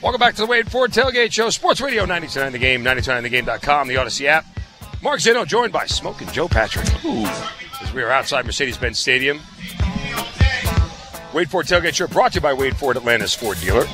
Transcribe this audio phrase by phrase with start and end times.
[0.00, 3.96] Welcome back to the Wade Ford Tailgate Show, Sports Radio 99 The Game, 99thegame.com, the
[3.96, 4.46] Audacy app.
[5.02, 6.86] Mark Zinno joined by Smoking Joe Patrick.
[7.04, 7.26] Ooh.
[7.82, 9.40] As we are outside Mercedes-Benz Stadium.
[11.34, 13.86] Wade Ford Tailgate Show brought to you by Wade Ford, Atlanta's Ford dealer.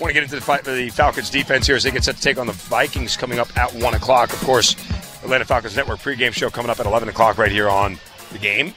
[0.00, 2.22] Want to get into the, fight, the Falcons defense here as they get set to
[2.22, 4.32] take on the Vikings coming up at 1 o'clock.
[4.32, 4.74] Of course,
[5.22, 7.98] Atlanta Falcons Network pregame show coming up at 11 o'clock right here on
[8.32, 8.72] the game.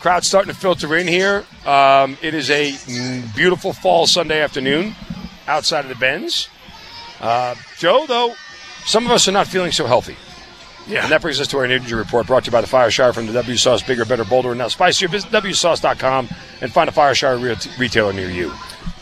[0.00, 1.44] Crowd starting to filter in here.
[1.66, 2.74] Um, it is a
[3.34, 4.94] beautiful fall Sunday afternoon
[5.46, 6.48] outside of the Benz.
[7.20, 8.34] Uh, Joe, though,
[8.84, 10.16] some of us are not feeling so healthy.
[10.86, 11.02] Yeah.
[11.02, 13.12] And that brings us to our injury report brought to you by the Fire Shower
[13.12, 15.08] from the W Sauce Bigger, Better, Bolder, and now spicier.
[15.08, 16.28] Visit WSauce.com
[16.60, 18.50] and find a Fire Shower re- retailer near you.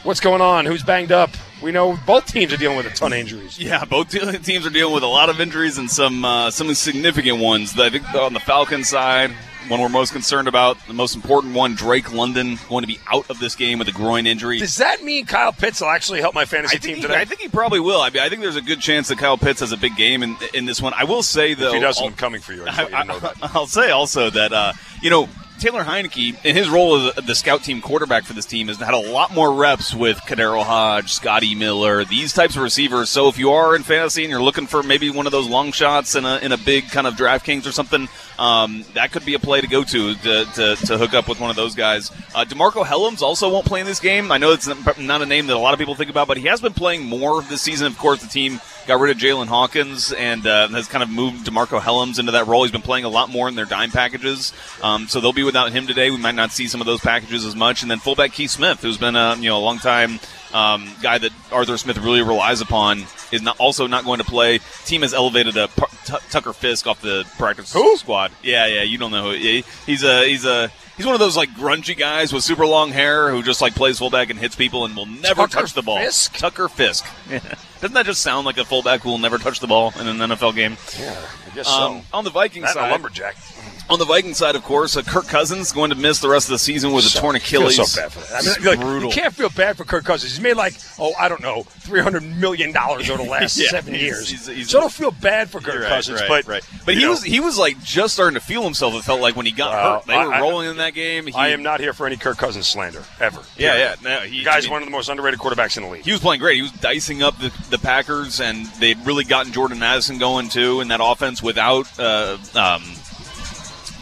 [0.03, 0.65] What's going on?
[0.67, 1.31] Who's banged up?
[1.63, 3.59] We know both teams are dealing with a ton of injuries.
[3.59, 7.39] Yeah, both teams are dealing with a lot of injuries and some uh, some significant
[7.39, 7.79] ones.
[7.79, 9.31] I think on the Falcons side,
[9.69, 13.29] one we're most concerned about, the most important one, Drake London, going to be out
[13.31, 14.59] of this game with a groin injury.
[14.59, 17.21] Does that mean Kyle Pitts will actually help my fantasy team he, today?
[17.21, 18.01] I think he probably will.
[18.01, 20.23] I, mean, I think there's a good chance that Kyle Pitts has a big game
[20.23, 20.93] in in this one.
[20.95, 22.65] I will say though, if he doesn't, I'm coming for you.
[22.65, 23.37] I just want you to know that.
[23.55, 27.63] I'll say also that uh, you know Taylor Heinicke, in his role as the scout
[27.63, 31.55] team quarterback for this team, has had a lot more reps with KhaDarel Hodge, Scotty
[31.55, 33.09] Miller, these types of receivers.
[33.09, 35.73] So if you are in fantasy and you're looking for maybe one of those long
[35.73, 39.35] shots in a in a big kind of DraftKings or something, um, that could be
[39.35, 42.11] a play to go to to, to, to hook up with one of those guys.
[42.35, 44.33] Uh, DeMarcco Hellams also won't play in this game.
[44.33, 46.47] I know it's not a name that a lot of people think about, but he
[46.47, 47.87] has been playing more this season.
[47.87, 51.47] Of course, the team got rid of Jaylinn Hawkins and uh, has kind of moved
[51.47, 52.63] DeMarcco Hellams into that role.
[52.63, 54.53] He's been playing a lot more in their dime packages,
[54.83, 56.11] um, so they'll be without him today.
[56.11, 57.83] We might not see some of those packages as much.
[57.83, 60.21] And then fullback Keith Smith, who's been a you know a long time
[60.53, 64.59] um, guy that Arthur Smith really relies upon, is not also not going to play.
[64.85, 68.33] Team has elevated a P- T- Tucker Fisk off the practice squad.
[68.43, 70.71] Yeah, yeah, you don't know who he, he's a he's a.
[70.97, 73.99] He's one of those like grungy guys with super long hair who just like plays
[73.99, 75.99] fullback and hits people and will never Tucker touch the ball.
[75.99, 76.37] Fisk?
[76.37, 77.05] Tucker Fisk.
[77.85, 80.17] Doesn't that just sound like a fullback who will never touch the ball in an
[80.17, 80.79] NFL game?
[80.99, 81.15] Yeah,
[81.53, 82.17] I guess Um, so.
[82.17, 83.37] on the Viking That a side, lumberjack.
[83.91, 86.53] on the Viking side, of course, uh, Kirk Cousins going to miss the rest of
[86.53, 87.93] the season with a So- torn I feel Achilles.
[87.93, 88.43] so bad for that.
[88.43, 89.11] I mean, like, brutal.
[89.11, 90.33] You can't feel bad for Kirk Cousins.
[90.33, 93.69] He's made like, oh, I don't know, three hundred million dollars over the last Yeah,
[93.69, 94.29] seven he's- years.
[94.31, 96.63] he's- he's- so I don't feel bad for Kirk right, Cousins, right, but right.
[96.87, 98.95] But he know, was he was like just starting to feel himself.
[98.95, 101.27] It felt like when he got hurt, they were I- I- rolling in that game.
[101.27, 103.43] He, I am not here for any Kirk Cousins slander ever.
[103.59, 103.95] Yeah, yeah.
[104.03, 106.05] No, he, The guy's I mean, one of the most underrated quarterbacks in the league.
[106.05, 106.57] He was playing great.
[106.57, 110.81] He was dicing up the, the Packers, and they've really gotten Jordan Addison going too
[110.81, 112.83] in that offense without uh, um,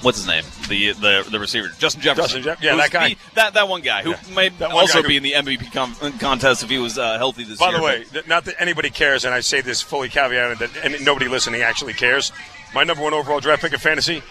[0.02, 2.42] what's his name, the the the receiver, Justin Jefferson.
[2.42, 3.08] Justin Jeff- yeah, that guy.
[3.10, 4.16] the- that that one guy who Yeah.
[4.34, 7.58] may also who- be in the MVP com- contest if he was uh, healthy this
[7.58, 7.72] By year.
[7.72, 10.70] By the way, th- not that anybody cares, and I say this fully caveated that
[10.84, 12.32] and nobody listening actually cares.
[12.74, 14.22] My number one overall draft pick in fantasy,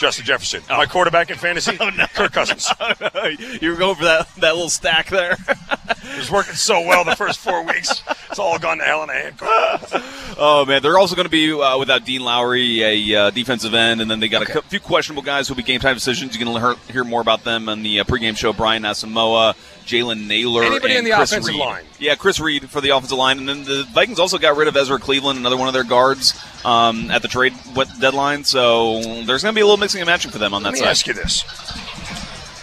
[0.00, 0.62] Justin Jefferson.
[0.70, 0.78] Oh.
[0.78, 1.76] My quarterback in fantasy,
[2.14, 2.72] Kirk Cousins.
[3.60, 5.32] you were going for that that little stack there.
[5.32, 8.02] It was working so well the first four weeks.
[8.30, 10.02] It's all gone to hell in a handcart.
[10.42, 14.00] Oh man, they're also going to be uh, without Dean Lowry, a uh, defensive end,
[14.00, 16.34] and then they got a few questionable guys who'll be game time decisions.
[16.34, 18.54] You can hear, hear more about them on the uh, pregame show.
[18.54, 19.54] Brian Asamoah,
[19.90, 21.60] Jalen Nailor, Anybody and in the Chris offensive Reed.
[21.60, 21.84] line?
[21.98, 24.76] Yeah, Chris Reed for the offensive line, and then the Vikings also got rid of
[24.76, 27.54] Ezra Cleveland, another one of their guards, um, at the trade
[28.00, 28.44] deadline.
[28.44, 30.74] So there's going to be a little mixing and matching for them on that Let
[30.74, 30.88] me side.
[30.90, 31.42] ask you this: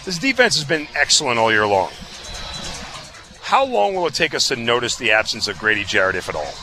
[0.04, 1.90] This defense has been excellent all year long.
[3.42, 6.34] How long will it take us to notice the absence of Grady Jarrett, if at
[6.34, 6.54] all?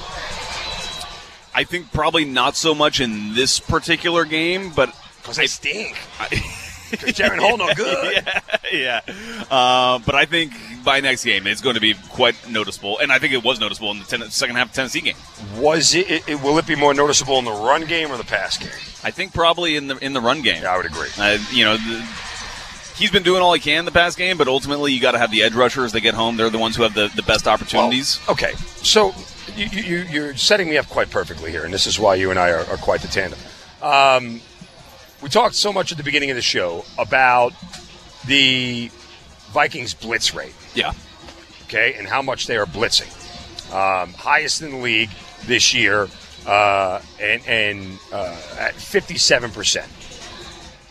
[1.53, 5.95] I think probably not so much in this particular game, but Because they stink.
[6.91, 8.23] Jaren Hall no good.
[8.71, 9.45] yeah, yeah.
[9.49, 10.53] Uh, but I think
[10.83, 13.91] by next game it's going to be quite noticeable, and I think it was noticeable
[13.91, 15.15] in the ten- second half of Tennessee game.
[15.57, 16.41] Was it, it, it?
[16.41, 18.69] Will it be more noticeable in the run game or the pass game?
[19.03, 20.63] I think probably in the in the run game.
[20.63, 21.09] Yeah, I would agree.
[21.17, 21.77] Uh, you know.
[21.77, 22.07] The,
[22.97, 25.17] He's been doing all he can in the past game, but ultimately you got to
[25.17, 25.91] have the edge rushers.
[25.91, 28.21] They get home; they're the ones who have the, the best opportunities.
[28.25, 29.13] Well, okay, so
[29.55, 32.39] you, you, you're setting me up quite perfectly here, and this is why you and
[32.39, 33.39] I are, are quite the tandem.
[33.81, 34.39] Um,
[35.25, 37.51] we talked so much at the beginning of the show about
[38.27, 38.91] the
[39.49, 40.53] Vikings blitz rate.
[40.75, 40.91] Yeah.
[41.63, 43.09] Okay, and how much they are blitzing.
[43.73, 45.09] Um, highest in the league
[45.45, 46.07] this year,
[46.45, 49.87] uh, and and uh, at fifty-seven percent.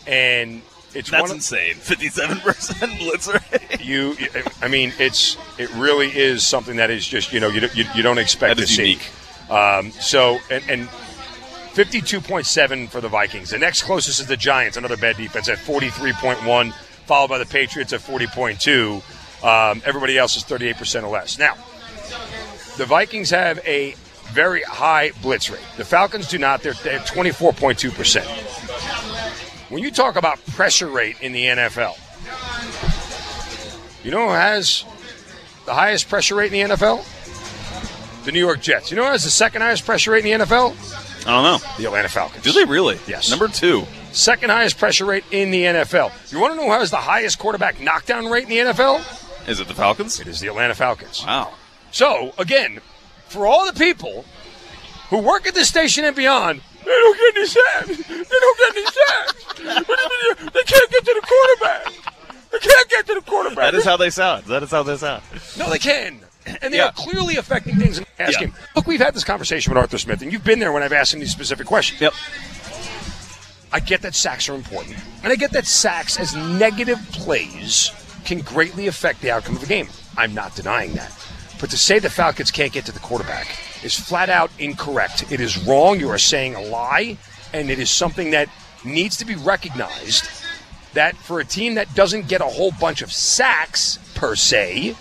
[0.08, 0.62] And
[0.94, 1.74] it's That's of, insane.
[1.76, 3.84] Fifty-seven percent blitzer.
[3.84, 4.16] you,
[4.60, 7.84] I mean, it's it really is something that is just you know you don't- you,
[7.94, 8.82] you don't expect That to see.
[8.82, 9.08] unique.
[9.48, 10.88] Um, so and, and
[11.74, 13.50] 52.7 for the Vikings.
[13.50, 16.72] The next closest is the Giants, another bad defense at 43.1,
[17.06, 19.02] followed by the Patriots at 40.2.
[19.44, 21.36] Um, everybody else is 38% or less.
[21.36, 21.54] Now,
[22.76, 23.96] the Vikings have a
[24.30, 25.66] very high blitz rate.
[25.76, 26.62] The Falcons do not.
[26.62, 28.24] They're, they're 24.2%.
[29.68, 31.98] When you talk about pressure rate in the NFL,
[34.04, 34.84] you know who has
[35.66, 37.04] the highest pressure rate in the NFL?
[38.24, 38.92] The New York Jets.
[38.92, 41.03] You know who has the second highest pressure rate in the NFL?
[41.26, 41.58] I don't know.
[41.78, 42.44] The Atlanta Falcons.
[42.44, 42.98] Do they really?
[43.06, 43.30] Yes.
[43.30, 43.86] Number two.
[44.12, 46.12] Second highest pressure rate in the NFL.
[46.32, 49.48] You want to know who has the highest quarterback knockdown rate in the NFL?
[49.48, 50.20] Is it the Falcons?
[50.20, 51.24] It is the Atlanta Falcons.
[51.26, 51.52] Wow.
[51.90, 52.80] So, again,
[53.28, 54.24] for all the people
[55.10, 58.08] who work at this station and beyond, they don't get any sacks.
[58.08, 59.44] They don't get any sacks.
[59.58, 61.92] they can't get to the quarterback.
[62.52, 63.72] They can't get to the quarterback.
[63.72, 64.44] That is how they sound.
[64.46, 65.22] That is how they sound.
[65.58, 66.20] No, they can.
[66.46, 66.86] And they Yeah.
[66.86, 68.38] are clearly affecting things in the Yeah.
[68.38, 68.54] game.
[68.76, 71.14] Look, we've had this conversation with Arthur Smith, and you've been there when I've asked
[71.14, 72.00] him these specific questions.
[72.00, 72.12] Yep.
[73.72, 74.96] I get that sacks are important.
[75.22, 77.90] And I get that sacks as negative plays
[78.24, 79.88] can greatly affect the outcome of a game.
[80.16, 81.12] I'm not denying that.
[81.60, 83.48] But to say the Falcons can't get to the quarterback
[83.82, 85.24] is flat out incorrect.
[85.30, 85.98] It is wrong.
[85.98, 87.16] You are saying a lie,
[87.52, 88.48] and it is something that
[88.84, 90.28] needs to be recognized
[90.92, 94.94] that for a team that doesn't get a whole bunch of sacks per se,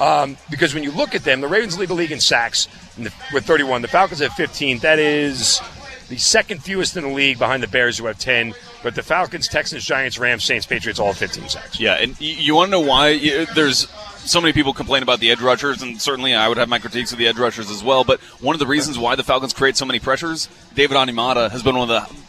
[0.00, 3.04] um, because when you look at them, the Ravens lead the league in sacks in
[3.04, 3.82] the, with 31.
[3.82, 4.78] The Falcons have 15.
[4.78, 5.60] That is
[6.08, 8.54] the second fewest in the league behind the Bears, who have 10.
[8.82, 11.80] But the Falcons, Texans, Giants, Rams, Saints, Patriots all have 15 sacks.
[11.80, 13.18] Yeah, and you, want to know why?
[13.54, 13.88] There's
[14.18, 17.12] so many people complain about the edge rushers, and certainly I would have my critiques
[17.12, 18.04] of the edge rushers as well.
[18.04, 21.62] But one of the reasons why the Falcons create so many pressures, David Onyemata has
[21.62, 22.23] been one of the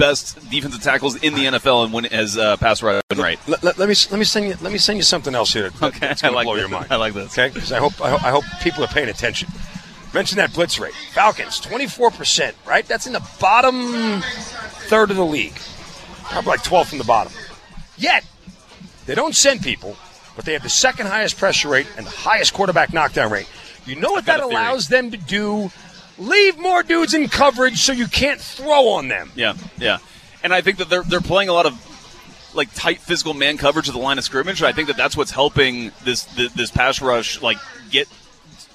[0.00, 3.38] best defensive tackles in the NFL and when as uh, pass rushing rate.
[3.46, 5.70] Let, let- let me let me send you let me send you something else here.
[5.70, 6.62] That, Okay, that's I like blow this.
[6.62, 6.86] your mind.
[6.90, 7.38] I like this.
[7.38, 9.48] Okay, 'Cause I hope, I hope I hope people are paying attention.
[10.12, 10.94] Mention that blitz rate.
[11.14, 12.56] Falcons twenty four percent.
[12.66, 14.20] Right, that's in the bottom
[14.88, 15.54] third of the league.
[16.24, 17.32] Probably like twelve from the bottom.
[17.96, 18.24] Yet
[19.06, 19.96] they don't send people,
[20.34, 23.48] but they have the second highest pressure rate and the highest quarterback knockdown rate.
[23.86, 25.70] You know what that allows them to do?
[26.20, 29.32] Leave more dudes in coverage so you can't throw on them.
[29.34, 29.98] Yeah, yeah,
[30.44, 33.88] and I think that they're they're playing a lot of like tight physical man coverage
[33.88, 34.62] at the line of scrimmage.
[34.62, 37.56] I think that that's what's helping this this, this pass rush like
[37.90, 38.06] get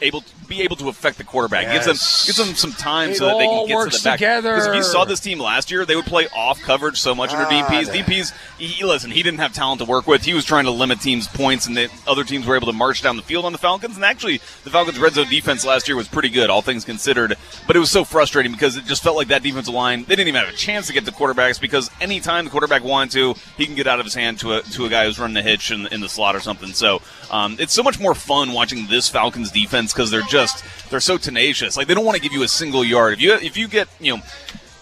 [0.06, 1.72] able to be able to affect the quarterback.
[1.72, 4.10] Gives them gives them some time It so that they can get works to the
[4.10, 4.19] back.
[4.19, 4.54] together.
[4.54, 7.31] Because if you saw this team last year, they would play off coverage so much
[7.31, 7.88] under Ah, Dean Pees.
[7.88, 10.24] they- Dean Pees, he, he- listen, he didn't have talent to work with.
[10.24, 13.02] He was trying to limit teams' points, and the other teams were able to march
[13.02, 13.95] down the field on the Falcons.
[13.95, 17.35] And actually, the Falcons' red zone defense last year was pretty good, all things considered.
[17.68, 20.28] But it was so frustrating because it just felt like that defensive line they didn't
[20.28, 23.66] even have a chance to get the quarterbacks because anytime the quarterback wanted to, he
[23.66, 25.71] can get out of his hand to a to a guy who's running a hitch
[25.71, 26.69] in, in the slot or something.
[26.74, 30.99] So um, it's so much more fun watching this Falcons defense because they're just they're
[30.99, 31.77] so tenacious.
[31.77, 33.13] Like they don't want to give you a single yard.
[33.13, 34.23] If you if you get you know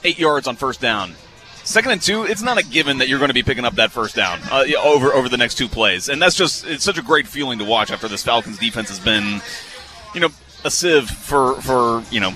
[0.04, 1.16] eight yards on first down.
[1.66, 3.90] Second and two, it's not a given that you're going to be picking up that
[3.90, 7.02] first down uh, over over the next two plays, and that's just it's such a
[7.02, 9.42] great feeling to watch after this Falcons defense has been,
[10.14, 10.28] you know,
[10.66, 12.34] a sieve for for you know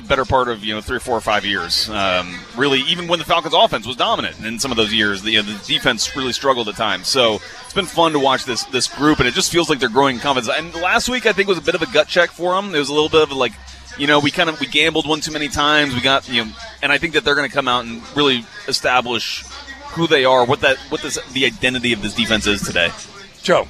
[0.00, 1.88] the better part of you know three, four, or five years.
[1.90, 5.32] Um, really, even when the Falcons' offense was dominant in some of those years, the,
[5.32, 7.08] you know, the defense really struggled at times.
[7.08, 9.88] So it's been fun to watch this this group, and it just feels like they're
[9.88, 10.54] growing confidence.
[10.56, 12.74] And last week, I think was a bit of a gut check for them.
[12.74, 13.52] It was a little bit of a, like.
[13.98, 15.92] You know, we kind of we gambled one too many times.
[15.92, 16.52] We got you know,
[16.82, 19.44] and I think that they're going to come out and really establish
[19.88, 22.92] who they are, what that what this the identity of this defense is today.
[23.42, 23.66] Joe.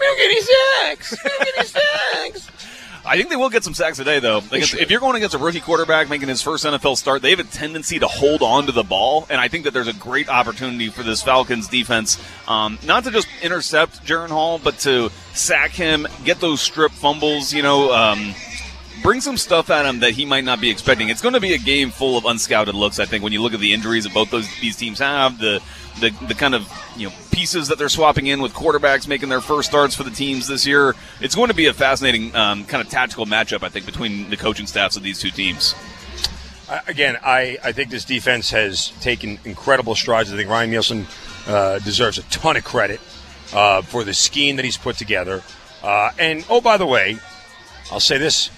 [0.00, 1.16] We don't get any sacks.
[1.22, 2.65] We don't get any sacks.
[3.06, 4.42] I think they will get some sacks today, though.
[4.50, 7.44] If you're going against a rookie quarterback making his first NFL start, they have a
[7.44, 10.88] tendency to hold on to the ball, and I think that there's a great opportunity
[10.88, 16.06] for this Falcons defense, um, not to just intercept Jaren Hall, but to sack him,
[16.24, 17.52] get those strip fumbles.
[17.52, 18.34] You know, um,
[19.02, 21.08] bring some stuff at him that he might not be expecting.
[21.08, 22.98] It's going to be a game full of unscouted looks.
[22.98, 25.62] I think when you look at the injuries that both those these teams have, the
[26.00, 29.40] the, the kind of you know pieces that they're swapping in with quarterbacks making their
[29.40, 32.82] first starts for the teams this year, it's going to be a fascinating um, kind
[32.82, 33.62] of tactical matchup.
[33.62, 35.74] I think between the coaching staffs of these two teams.
[36.88, 40.32] Again, I, I think this defense has taken incredible strides.
[40.32, 41.06] I think Ryan Nielsen
[41.46, 43.00] uh, deserves a ton of credit
[43.52, 45.44] uh, for the scheme that he's put together.
[45.82, 47.18] Uh, and oh, by the way,
[47.92, 48.50] I'll say this: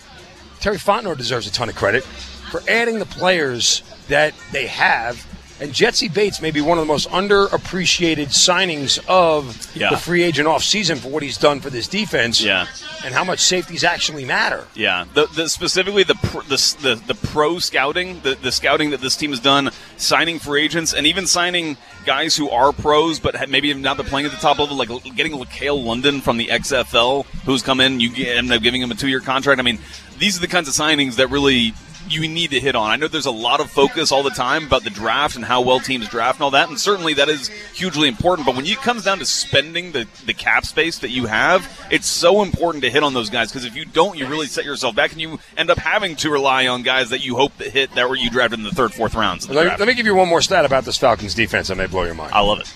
[0.60, 5.26] Terry Fontenot deserves a ton of credit for adding the players that they have.
[5.60, 9.90] And Jessie Bates may be one of the most underappreciated signings of Yeah.
[9.90, 12.66] the free agent offseason for what he's done for this defense Yeah.
[13.04, 14.66] and how much safeties actually matter.
[14.74, 19.00] Yeah, the, the specifically the, pr- the the the pro scouting, the, the scouting that
[19.00, 23.48] this team has done, signing free agents, and even signing guys who are pros but
[23.50, 26.46] maybe have not been playing at the top level, like getting LaCale London from the
[26.46, 27.98] XFL, who's come in.
[28.00, 29.58] You end up giving him a two year contract.
[29.58, 29.78] I mean,
[30.18, 31.72] these are the kinds of signings that really
[32.10, 32.90] you need to hit on.
[32.90, 35.60] I know there's a lot of focus all the time about the draft and how
[35.60, 38.46] well teams draft and all that, and certainly that is hugely important.
[38.46, 42.06] But when it comes down to spending the, the cap space that you have, it's
[42.06, 44.94] so important to hit on those guys because if you don't, you really set yourself
[44.94, 47.94] back and you end up having to rely on guys that you hope to hit
[47.94, 49.48] that were you drafted in the third, fourth rounds.
[49.48, 51.86] Let me, let me give you one more stat about this Falcons defense that may
[51.86, 52.32] blow your mind.
[52.32, 52.66] I love it.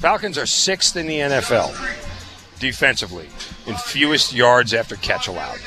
[0.00, 1.76] Falcons are sixth in the NFL
[2.58, 3.28] defensively
[3.66, 5.58] in fewest yards after catch allowed.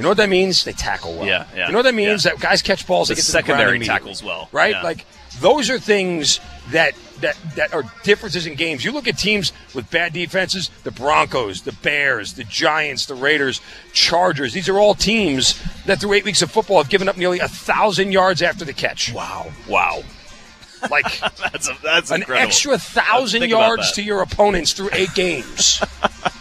[0.00, 0.64] You know what that means?
[0.64, 1.26] They tackle well.
[1.26, 2.24] Yeah, yeah, You know what that means?
[2.24, 2.32] yeah.
[2.32, 3.08] That guys catch balls.
[3.08, 3.86] The they get to the secondary immediately.
[3.98, 4.48] tackles well.
[4.52, 4.70] right?
[4.72, 4.82] Yeah.
[4.82, 5.04] Like
[5.40, 6.40] those are things
[6.70, 8.82] that that that are differences in games.
[8.84, 13.60] You look at teams with bad defenses: the Broncos, the Bears, the Giants, the Raiders,
[13.92, 14.54] Chargers.
[14.54, 17.48] These are all teams that through eight weeks of football have given up nearly a
[17.48, 19.12] thousand yards after the catch.
[19.12, 19.50] Wow.
[19.68, 20.02] Wow.
[20.90, 22.46] Like That's a, that's an incredible.
[22.48, 25.82] extra thousand yards to your opponents through eight games.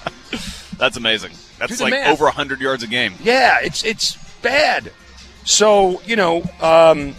[0.79, 1.33] That's amazing.
[1.59, 2.13] That's like math.
[2.13, 3.13] over 100 yards a game.
[3.21, 4.91] Yeah, it's it's bad.
[5.43, 7.15] So you know, um,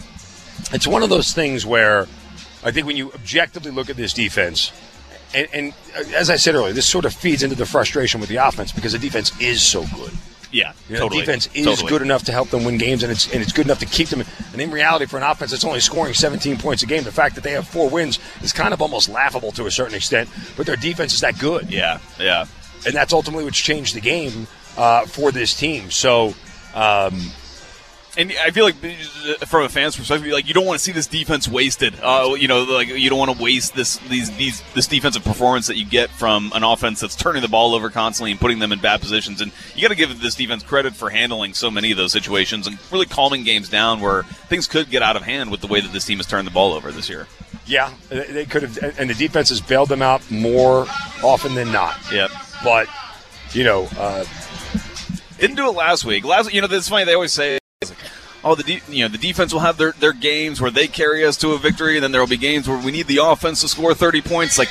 [0.73, 2.07] it's one of those things where
[2.63, 4.71] I think when you objectively look at this defense,
[5.33, 8.29] and, and uh, as I said earlier, this sort of feeds into the frustration with
[8.29, 10.11] the offense because the defense is so good.
[10.51, 11.21] Yeah, You know, totally.
[11.21, 11.89] The defense is Totally.
[11.89, 14.09] good enough to help them win games, and it's and it's good enough to keep
[14.09, 14.23] them.
[14.51, 17.35] And in reality, for an offense that's only scoring 17 points a game, the fact
[17.35, 20.29] that they have four wins is kind of almost laughable to a certain extent.
[20.57, 22.45] But their defense is that good Yeah, yeah.
[22.85, 24.47] And that's ultimately what's changed the game
[24.77, 25.91] uh, for this team.
[25.91, 26.33] So,
[26.73, 27.19] um,
[28.17, 30.91] And I feel like, uh, from a fan's perspective, like you don't want to see
[30.91, 31.93] this defense wasted.
[32.03, 35.67] Uh, you know, like you don't want to waste this these these this defensive performance
[35.67, 38.73] that you get from an offense that's turning the ball over constantly and putting them
[38.73, 39.39] in bad positions.
[39.39, 42.67] And you got to give this defense credit for handling so many of those situations
[42.67, 45.79] and really calming games down where things could get out of hand with the way
[45.79, 47.27] that this team has turned the ball over this year.
[47.65, 50.85] yeah, they they could have, and the defense has bailed them out more
[51.23, 51.95] often than not.
[52.11, 52.29] Yep.
[52.63, 52.87] But
[53.53, 54.23] you know, uh,
[55.39, 56.23] Didn't do it last week.
[56.23, 57.03] Last, you know, it's funny.
[57.05, 57.57] They always say,
[58.43, 61.25] "Oh, the de- you know the defense will have their, their games where they carry
[61.25, 63.61] us to a victory, and then there will be games where we need the offense
[63.61, 64.69] to score thirty points." Like,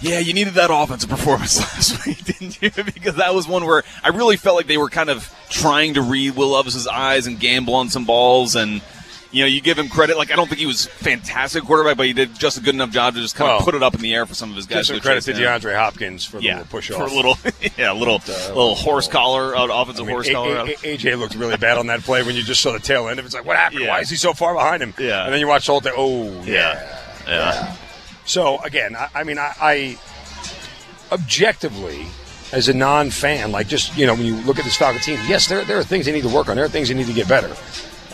[0.00, 2.70] yeah, you needed that offensive performance last week, didn't you?
[2.84, 6.02] because that was one where I really felt like they were kind of trying to
[6.02, 8.82] read Will Levis's eyes and gamble on some balls, and
[9.34, 10.16] you know, you give him credit.
[10.16, 12.90] Like, I don't think he was fantastic quarterback, but he did just a good enough
[12.90, 14.56] job to just kind Well, of put it up in the air for some of
[14.56, 14.86] his give guys.
[14.86, 15.32] some credit to.
[15.32, 17.10] DeAndre Hopkins for the Yeah, little push for off.
[17.12, 17.36] a little,
[17.76, 20.56] yeah, a little, little horse collar, uh, offensive I mean, horse A- collar.
[20.58, 23.08] A- A- AJ looked really bad on that play when you just saw the tail
[23.08, 23.26] end of it.
[23.26, 23.80] It's like, what happened?
[23.82, 23.88] Yeah.
[23.88, 24.94] Why is he so far behind him?
[24.98, 25.24] Yeah.
[25.24, 25.92] And then you watch the whole thing.
[25.96, 26.98] Oh, yeah.
[27.26, 27.28] Yeah.
[27.28, 27.76] Yeah.
[28.26, 29.98] So again, I, I mean, I, I
[31.12, 32.06] objectively,
[32.52, 35.48] as a non-fan, like just you know, when you look at this Falcon team, yes,
[35.48, 36.56] there there are things they need to work on.
[36.56, 37.54] There are things they need to get better.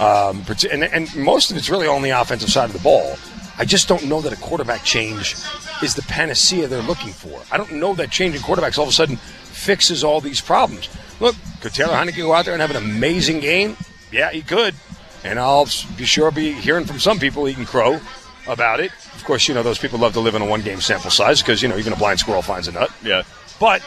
[0.01, 3.17] Um, and, and most of it's really on the offensive side of the ball.
[3.59, 5.37] I just don't know that a quarterback change
[5.83, 7.43] is the panacea they're looking for.
[7.53, 10.89] I don't know that changing quarterbacks all of a sudden fixes all these problems.
[11.21, 13.77] Look, could Taylor Heinicke go out there and have an amazing game?
[14.11, 14.75] Yeah, he could.
[15.23, 15.67] And I'll
[15.99, 18.01] be sure be hearing from some people eating crow
[18.49, 18.91] about it.
[19.15, 21.43] Of course, you know, those people love to live in a one game sample size
[21.43, 22.91] because, you know, even a blind squirrel finds a nut.
[23.03, 23.23] Yeah.
[23.59, 23.83] But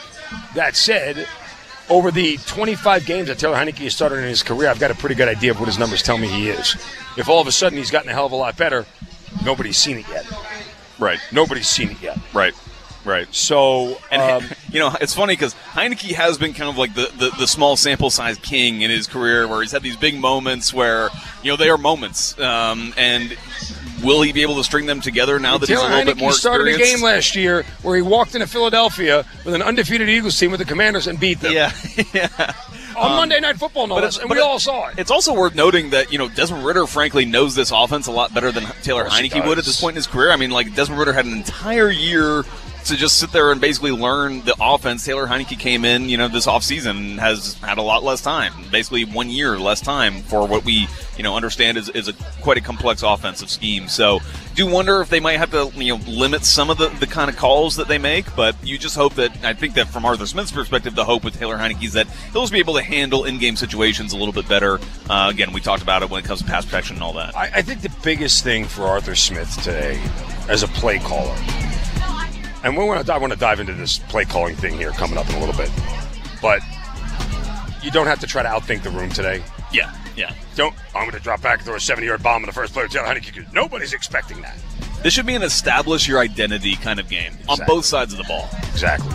[0.53, 1.27] that said,
[1.93, 4.95] over the 25 games that Taylor Heinicke has started in his career, I've got a
[4.95, 6.75] pretty good idea of what his numbers tell me he is.
[7.17, 8.87] If all of a sudden he's gotten a hell of a lot better,
[9.45, 10.25] nobody's seen it yet.
[10.97, 11.19] Right.
[11.31, 12.17] Nobody's seen it yet.
[12.33, 12.55] Right.
[13.05, 13.27] Right.
[13.35, 17.11] So, And um, you know, it's funny because Heinicke has been kind of like the,
[17.17, 20.73] the, the small sample size king in his career, where he's had these big moments
[20.73, 21.09] where
[21.43, 23.37] you know they are moments, um, and
[24.03, 26.19] will he be able to string them together now that he's a little bit Heinicke
[26.19, 30.37] more started a game last year where he walked into Philadelphia with an undefeated Eagles
[30.37, 31.53] team with the Commanders and beat them.
[31.53, 31.71] Yeah,
[32.13, 32.53] yeah.
[32.95, 34.99] On um, Monday Night Football, no less, and we it- all saw it.
[34.99, 38.33] It's also worth noting that you know Desmond Ridder, frankly, knows this offense a lot
[38.33, 40.31] better than Taylor Heinicke would at this point in his career.
[40.31, 42.43] I mean, like Desmond Ridder had an entire year
[42.85, 45.05] to just sit there and basically learn the offense.
[45.05, 49.05] Taylor Heinicke came in, you know, this offseason has had a lot less time, basically
[49.05, 50.87] one year less time for what we,
[51.17, 53.87] you know, understand is, is a quite a complex offensive scheme.
[53.87, 54.19] So,
[54.55, 57.29] do wonder if they might have to, you know, limit some of the, the kind
[57.29, 58.35] of calls that they make.
[58.35, 61.37] But you just hope that I think that from Arthur Smith's perspective, the hope with
[61.37, 64.47] Taylor Heinicke is that he'll just be able to handle in-game situations a little bit
[64.47, 64.79] better.
[65.09, 67.35] Uh, again, we talked about it when it comes to pass protection and all that.
[67.35, 70.01] I, I think the biggest thing for Arthur Smith today
[70.49, 71.35] as a play caller
[72.63, 75.17] and we want to, I want to dive into this play calling thing here coming
[75.17, 75.69] up in a little bit.
[76.41, 76.61] But
[77.81, 79.43] you don't have to try to outthink the room today.
[79.71, 80.33] Yeah, yeah.
[80.55, 82.73] Don't, I'm going to drop back and throw a 70 yard bomb in the first
[82.73, 82.87] play.
[82.87, 83.51] Taylor Heinicke.
[83.53, 84.57] Nobody's expecting that.
[85.03, 87.63] This should be an establish your identity kind of game exactly.
[87.63, 88.47] on both sides of the ball.
[88.71, 89.13] Exactly.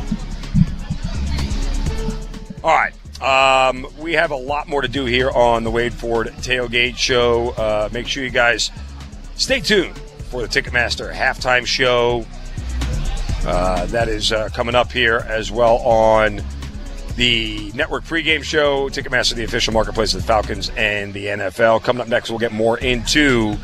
[2.63, 2.93] All right.
[3.23, 7.51] Um, we have a lot more to do here on the Wade Ford Tailgate Show.
[7.51, 8.71] Uh, make sure you guys
[9.35, 9.97] stay tuned
[10.31, 12.27] for the Ticketmaster halftime show.
[13.49, 16.43] Uh, that is uh, coming up here as well on
[17.17, 21.83] the network pregame show, Ticketmaster, the official marketplace of the Falcons and the NFL.
[21.83, 23.57] Coming up next, we'll get more into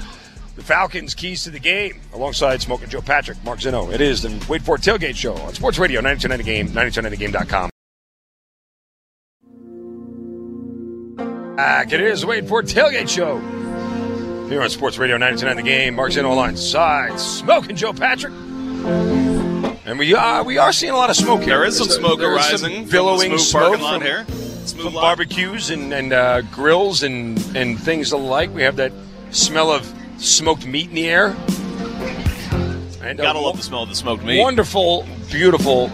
[0.56, 3.92] the Falcons' keys to the game alongside Smoking Joe Patrick, Mark Zinno.
[3.92, 7.68] It is the Wade Ford Tailgate Show on Sports Radio 929 Game, 929game.com.
[11.56, 13.38] Back it is Wade Ford Tailgate Show
[14.48, 15.94] here on Sports Radio 929 The Game.
[15.96, 18.32] Mark Zinno alongside Smoking Joe Patrick.
[19.86, 21.58] And we are we are seeing a lot of smoke here.
[21.58, 24.24] There is some smoke there arising, some billowing smoke from, here.
[24.64, 28.52] Smooth from barbecues and and uh, grills and and things alike.
[28.54, 28.92] We have that
[29.30, 31.36] smell of smoked meat in the air.
[33.02, 34.40] And Gotta love the smell of the smoked meat.
[34.40, 35.90] Wonderful, beautiful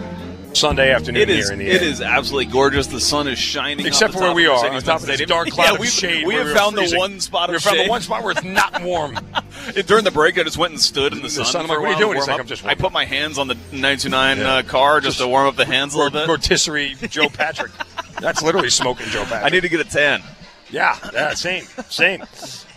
[0.53, 1.75] Sunday afternoon it is, here in the air.
[1.75, 2.87] It is absolutely gorgeous.
[2.87, 3.85] The sun is shining.
[3.85, 6.27] Except for where we are, on top of this dark cloud yeah, of shade.
[6.27, 8.81] We have found the one spot we of found the one spot where it's not
[8.81, 9.17] warm.
[9.85, 11.45] During the break, I just went and stood in the, the sun.
[11.45, 11.61] sun.
[11.63, 12.17] I'm like, what are you doing?
[12.17, 14.43] He's like, I'm just I put my hands on the 929 yeah.
[14.43, 16.27] uh, car just, just, to warm up the hands a little bit.
[16.27, 17.71] Rotisserie Joe Patrick.
[18.19, 19.43] That's literally smoking Joe Patrick.
[19.43, 20.21] I need to get a tan.
[20.69, 22.23] Yeah, yeah, same, same.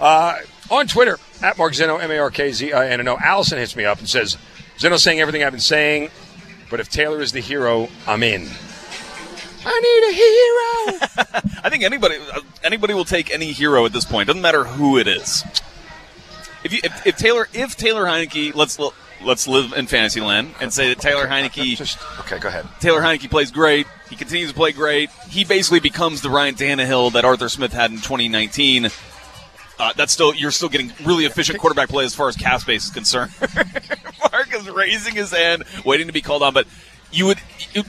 [0.00, 0.38] Uh,
[0.68, 3.58] on Twitter, at Mark Zinno, M A R K Z I N N O, Allison
[3.58, 4.36] hits me up and says,
[4.78, 6.10] Zinno saying everything I've been saying,
[6.71, 8.49] but if Taylor is the hero, I'm in.
[9.66, 11.54] I need a hero.
[11.64, 14.27] I think anybody uh, anybody will take any hero at this point.
[14.27, 15.42] Doesn't matter who it is.
[16.62, 18.79] If, you, if, if Taylor if Taylor Heinicke let's
[19.22, 22.66] let's live in fantasy land and say that Taylor Heinicke Just, okay, go ahead.
[22.81, 23.87] Taylor Heinicke plays great.
[24.11, 25.11] He continues to play great.
[25.31, 28.90] He basically becomes the Ryan Tannehill that Arthur Smith had in 2019.
[29.78, 32.84] Uh, that's still you're still getting really efficient quarterback play as far as cap space
[32.84, 33.32] is concerned.
[34.32, 36.66] Mark is raising his hand, waiting to be called on, but
[37.10, 37.38] you would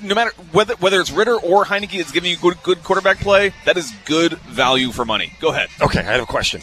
[0.02, 3.54] no matter whether whether it's Ridder or Heinicke is giving you good good quarterback play,
[3.66, 5.34] that is good value for money.
[5.40, 5.70] Go ahead.
[5.82, 6.62] Okay, I have a question.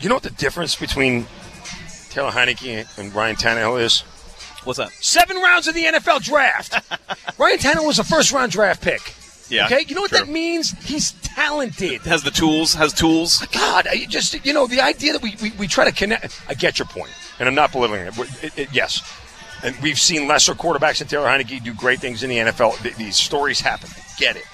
[0.00, 1.26] You know what the difference between
[2.10, 4.02] Taylor Heinicke and Ryan Tannehill is?
[4.64, 4.92] What's that?
[4.92, 6.74] Seven rounds of the NFL draft.
[7.38, 9.14] Ryan Tannehill was a first round draft pick.
[9.48, 9.66] Yeah.
[9.66, 9.84] Okay.
[9.86, 10.20] You know what true.
[10.20, 10.70] that means?
[10.84, 12.02] He's talented.
[12.02, 12.74] Has the tools.
[12.74, 13.42] Has tools.
[13.42, 16.40] Uh, God, I just you know the idea that we, we, we try to connect.
[16.48, 17.10] I get your point.
[17.38, 18.18] and I'm not belittling it.
[18.42, 19.00] it, it yes,
[19.62, 22.96] and we've seen lesser quarterbacks than Taylor Heinicke do great things in the NFL.
[22.96, 23.90] These stories happen.
[24.18, 24.44] Get it.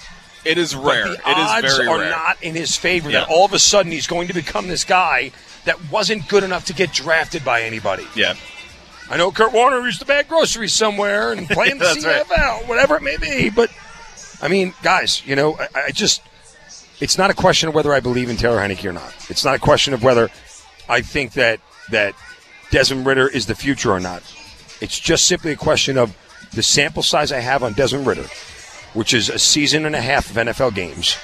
[0.44, 1.04] It is rare.
[1.04, 2.10] But the it odds is very are rare.
[2.10, 3.10] not in his favor.
[3.10, 3.20] Yeah.
[3.20, 5.32] That all of a sudden he's going to become this guy
[5.64, 8.06] that wasn't good enough to get drafted by anybody.
[8.14, 8.34] Yeah.
[9.10, 12.68] I know Kurt Warner used to bag groceries somewhere and play in the CFL, right.
[12.68, 13.50] whatever it may be.
[13.50, 13.70] But
[14.42, 16.22] I mean, guys, you know, I, I just
[17.00, 19.14] it's not a question of whether I believe in Taylor Heinicke or not.
[19.30, 20.28] It's not a question of whether
[20.88, 22.14] I think that that
[22.70, 24.22] Desmond Ridder is the future or not.
[24.80, 26.16] It's just simply a question of
[26.52, 28.26] the sample size I have on Desmond Ridder,
[28.94, 31.16] which is a season and a half of NFL games,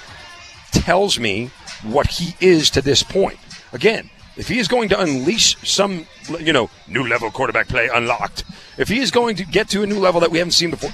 [0.72, 1.50] tells me
[1.83, 3.38] what he is to this point.
[3.72, 6.07] Again, if he is going to unleash some,
[6.40, 8.44] you know, new level quarterback play unlocked,
[8.76, 10.90] if he is going to get to a new level that we haven't seen before,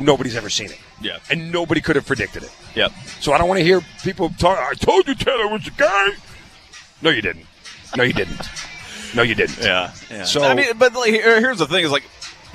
[0.00, 0.78] nobody's ever seen it.
[1.00, 1.18] Yeah.
[1.30, 2.52] And nobody could have predicted it.
[2.74, 2.92] Yep.
[3.20, 4.58] So I don't want to hear people talk.
[4.58, 6.08] I told you Taylor was the guy.
[7.02, 7.46] No, you didn't.
[7.96, 8.40] No, you didn't.
[9.14, 9.58] No, you didn't.
[9.58, 9.92] Yeah.
[10.10, 10.24] yeah.
[10.24, 12.04] So- I mean, but like, here's the thing: is like,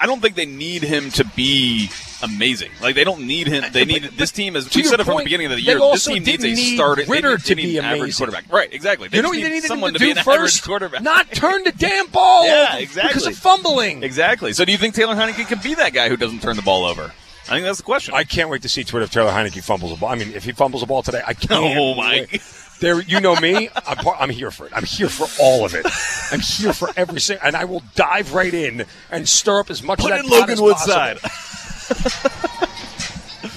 [0.00, 1.90] I don't think they need him to be
[2.22, 2.70] amazing.
[2.80, 3.64] Like, they don't need him.
[3.72, 4.54] They need this team.
[4.56, 6.54] As to we said it from the beginning of the year, this team needs a
[6.54, 7.04] starter.
[7.08, 8.50] Ridder to be an average quarterback.
[8.52, 8.72] Right.
[8.72, 9.08] Exactly.
[9.08, 10.28] They You know what they need someone to, to, be an first?
[10.28, 11.02] average quarterback.
[11.02, 13.08] Not turn the damn ball Yeah, exactly.
[13.08, 14.02] because of fumbling.
[14.04, 14.52] exactly.
[14.52, 16.84] So, do you think Taylor Heinicke can be that guy who doesn't turn the ball
[16.84, 17.12] over?
[17.48, 18.14] I think that's the question.
[18.14, 20.10] I can't wait to see Twitter if Taylor Heinicke fumbles a ball.
[20.10, 21.50] I mean, if he fumbles a ball today, I can't.
[21.78, 22.26] Oh, my.
[22.30, 22.42] wait.
[22.80, 23.68] There, you know me.
[23.86, 24.72] I'm, I'm here for it.
[24.74, 25.84] I'm here for all of it.
[26.32, 29.82] I'm here for every single, and I will dive right in and stir up as
[29.82, 31.18] much Put of that in Logan Woodside.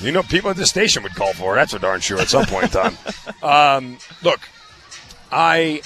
[0.01, 1.55] You know, people at the station would call for it.
[1.57, 2.97] That's for darn sure at some point in time.
[3.43, 4.39] Um, look,
[5.29, 5.81] I-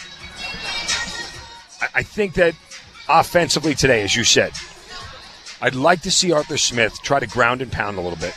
[1.94, 2.54] I think that
[3.10, 4.52] offensively today, as you said,
[5.62, 8.34] I'd like to see Arthur Smith try to ground and pound a little bit.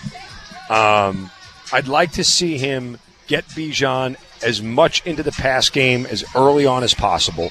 [0.71, 1.31] Um,
[1.73, 6.67] I'd like to see him get Bijan as much into the pass game as early
[6.67, 7.51] on as possible.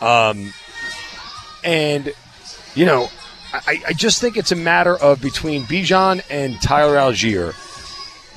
[0.00, 0.52] Um,
[1.62, 2.12] and,
[2.74, 3.08] you know,
[3.52, 7.54] I, I just think it's a matter of between Bijan and Tyler Allgeier,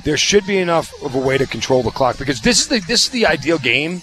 [0.03, 2.79] there should be enough of a way to control the clock because this is the
[2.81, 4.01] this is the ideal game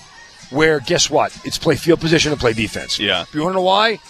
[0.50, 1.36] where guess what?
[1.44, 2.98] It's play field position and play defense.
[2.98, 3.22] Yeah.
[3.22, 4.00] If You want to know why?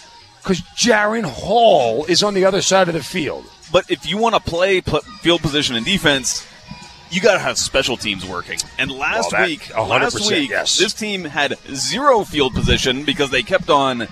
[0.43, 3.45] Because Jaren Hall is on the other side of the field.
[3.71, 6.45] But if you want to play pl- field position and defense,
[7.09, 8.59] you got to have special teams working.
[8.77, 10.77] And last Well, that- week, last week, yes.
[10.77, 14.07] this team had zero field position because they kept on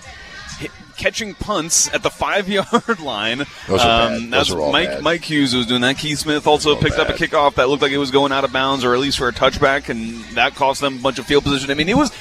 [0.97, 3.39] catching punts at the five yard line.
[3.67, 4.31] Those are um, bad.
[4.31, 5.03] that's are all Mike bad.
[5.03, 5.97] Mike Hughes was doing that.
[5.97, 8.53] Keith Smith also picked up a kickoff that looked like it was going out of
[8.53, 11.43] bounds, or at least for a touchback, and that cost them a bunch of field
[11.43, 11.71] position.
[11.71, 12.11] I mean, it was.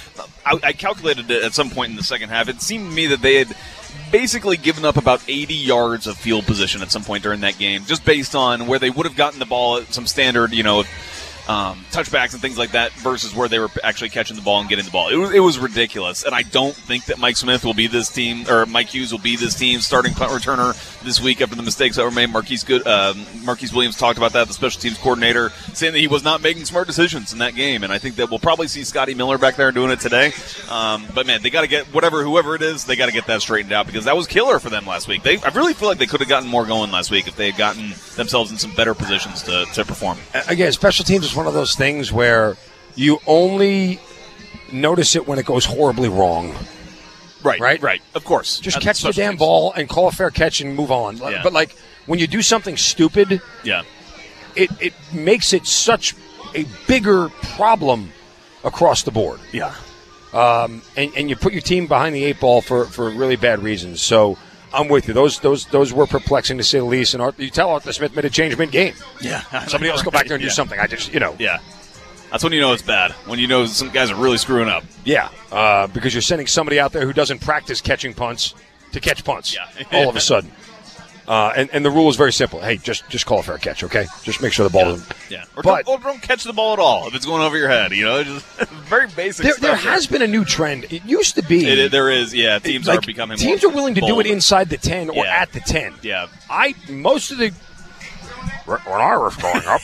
[0.47, 2.49] I, I calculated it at some point in the second half.
[2.49, 3.55] It seemed to me that they had
[4.11, 7.85] basically given up about 80 yards of field position at some point during that game,
[7.85, 10.85] just based on where they would have gotten the ball at some standard, you know,
[11.51, 14.69] um, touchbacks and things like that, versus where they were actually catching the ball and
[14.69, 15.09] getting the ball.
[15.09, 18.09] It was, it was ridiculous, and I don't think that Mike Smith will be this
[18.09, 21.63] team, or Mike Hughes will be this team starting punt returner this week after the
[21.63, 22.29] mistakes that were made.
[22.29, 26.07] Marquice Good, um, Marquice Williams talked about that, the special teams coordinator, saying that he
[26.07, 28.85] was not making smart decisions in that game, and I think that we'll probably see
[28.85, 30.33] Scotty Miller back there doing it today.
[30.71, 33.27] Um, but man, they got to get whatever whoever it is, they got to get
[33.27, 35.25] that straightened out because that was killer for them last week.
[35.25, 37.51] They, I really feel like they could have gotten more going last week if they
[37.51, 40.19] had gotten themselves in some better positions to, to perform.
[40.49, 42.57] again, special teams is one of those things where
[42.97, 43.99] you only
[44.73, 46.55] notice it when it goes horribly wrong.
[47.43, 47.81] Right, Right?
[47.83, 48.03] right.
[48.15, 49.39] Of course, Just That's catch the damn teams.
[49.39, 51.17] ball and call a fair catch and move on.
[51.17, 51.41] Yeah.
[51.43, 51.75] But like
[52.05, 53.83] when you do something stupid, Yeah,
[54.55, 56.15] it, it makes it such
[56.55, 58.13] a bigger problem
[58.65, 59.41] across the board.
[59.53, 59.75] yeah.
[60.35, 63.63] Um, and, and you put your team behind the eight ball for, for really bad
[63.63, 64.01] reasons.
[64.03, 64.37] So
[64.73, 65.15] I'm with you.
[65.15, 67.15] Those those those were perplexing to say the least.
[67.15, 68.95] And Arthur, you tell Arthur Smith made a change mid game.
[69.21, 69.41] Yeah.
[69.67, 70.49] Somebody else go back there and Yeah.
[70.51, 70.79] do something.
[70.79, 71.59] I just you know Yeah.
[72.31, 73.11] That's when you know it's bad.
[73.27, 74.85] When you know some guys are really screwing up.
[75.05, 78.55] yeah uh, because you're sending somebody out there who doesn't practice catching punts
[78.93, 79.55] to catch punts.
[79.55, 79.67] Yeah.
[79.93, 80.51] all of a sudden.
[81.29, 82.61] Uh, and, and the rule is very simple.
[82.61, 84.07] Hey, just just call a fair catch, okay?
[84.23, 85.13] Just make sure the ball doesn't.
[85.31, 85.45] Yeah.
[85.57, 87.69] Or, But- don't, or don't catch the ball at all if it's going over your
[87.69, 87.93] head.
[87.93, 88.45] You know, just
[88.89, 89.63] very basic There, stuff.
[89.63, 90.85] there has been a new trend.
[90.91, 92.59] It used to be It, there is, yeah.
[92.59, 95.25] Teams like, are becoming teams more are willing to do it inside the ten or
[95.25, 95.41] Yeah.
[95.43, 95.95] at the ten.
[96.03, 96.27] Yeah.
[96.49, 97.51] I most of the
[98.67, 99.81] when I was growing up,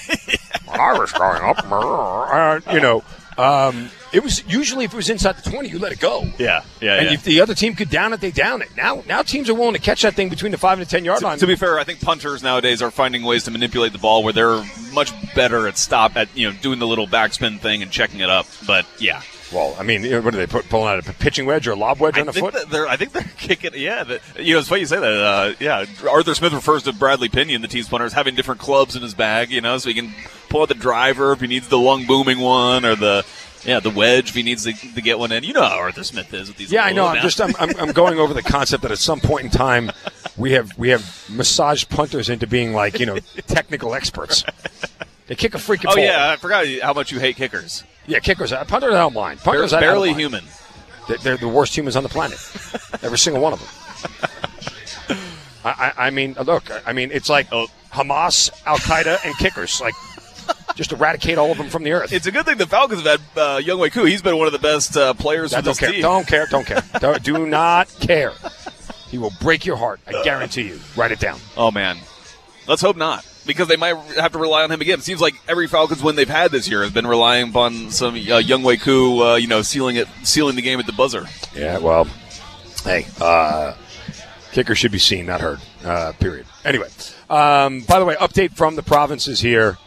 [0.66, 3.02] when I was growing up, uh, you know,
[3.38, 6.22] um, it was usually if it was inside the twenty, you let it go.
[6.38, 6.62] Yeah.
[6.80, 6.96] Yeah.
[6.96, 7.12] And yeah.
[7.12, 8.68] if the other team could down it, they down it.
[8.76, 11.04] Now, now teams are willing to catch that thing between the five and the ten
[11.04, 11.38] yard line.
[11.38, 14.32] to be fair, I think punters nowadays are finding ways to manipulate the ball where
[14.32, 18.20] they're much better at stop at you know doing the little backspin thing and checking
[18.20, 18.46] it up.
[18.66, 19.22] But yeah,
[19.52, 22.00] well, I mean, what are they put, pulling out a pitching wedge or a lob
[22.00, 22.54] wedge I on the foot?
[22.54, 23.72] that they're I think they're kicking.
[23.74, 25.04] Yeah, the, you know it's funny you say that.
[25.04, 28.96] Uh, yeah, Arthur Smith refers to Bradley Pinion, the team's punter, as having different clubs
[28.96, 29.50] in his bag.
[29.50, 30.12] You know, so he can
[30.48, 33.24] pull out the driver if he needs the long booming one or the.
[33.64, 35.42] Yeah, the wedge if he needs to, to get one in.
[35.42, 36.70] You know how Arthur Smith is with these.
[36.70, 37.04] Yeah, I know.
[37.04, 39.90] I'm just I'm, I'm, I'm going over the concept that at some point in time
[40.36, 44.44] we have we have massaged punters into being like you know technical experts.
[45.26, 46.04] They kick a freaking Oh ball.
[46.04, 47.82] yeah, I forgot how much you hate kickers.
[48.06, 48.18] yeah.
[48.20, 49.40] Kickers, uh, punters I don't mind.
[49.40, 50.20] Punters I- I barely mind.
[50.20, 50.44] human.
[51.08, 52.38] They're, they're the worst humans on the planet.
[53.02, 55.18] Every single one of them.
[55.64, 56.70] I, I, I mean, look.
[56.86, 57.66] I mean, it's like Oh.
[57.92, 59.80] Hamas, Al Qaeda, and kickers.
[59.80, 59.94] Like,
[60.74, 62.12] just eradicate all of them from the earth.
[62.12, 64.04] It's a good thing the Falcons have had uh, Younghoe Koo.
[64.04, 65.92] He's been one of the best uh, players I for don't this care.
[65.92, 66.02] team.
[66.02, 66.46] Don't care.
[66.50, 66.82] Don't care.
[67.00, 68.32] Don't, do not care.
[69.08, 70.00] He will break your heart.
[70.06, 70.80] I guarantee you.
[70.96, 71.40] Write it down.
[71.56, 71.96] Oh man,
[72.66, 74.98] let's hope not, because they might have to rely on him again.
[74.98, 78.14] It seems like every Falcons win they've had this year has been relying upon some
[78.14, 81.26] uh, Younghoe Koo, uh, you know, sealing it, sealing the game at the buzzer.
[81.54, 82.06] Yeah, well,
[82.84, 83.74] hey, uh,
[84.52, 85.60] kicker should be seen, not heard.
[85.84, 86.46] Uh, period.
[86.64, 86.88] Anyway,
[87.30, 89.78] um, by the way, update from the provinces here: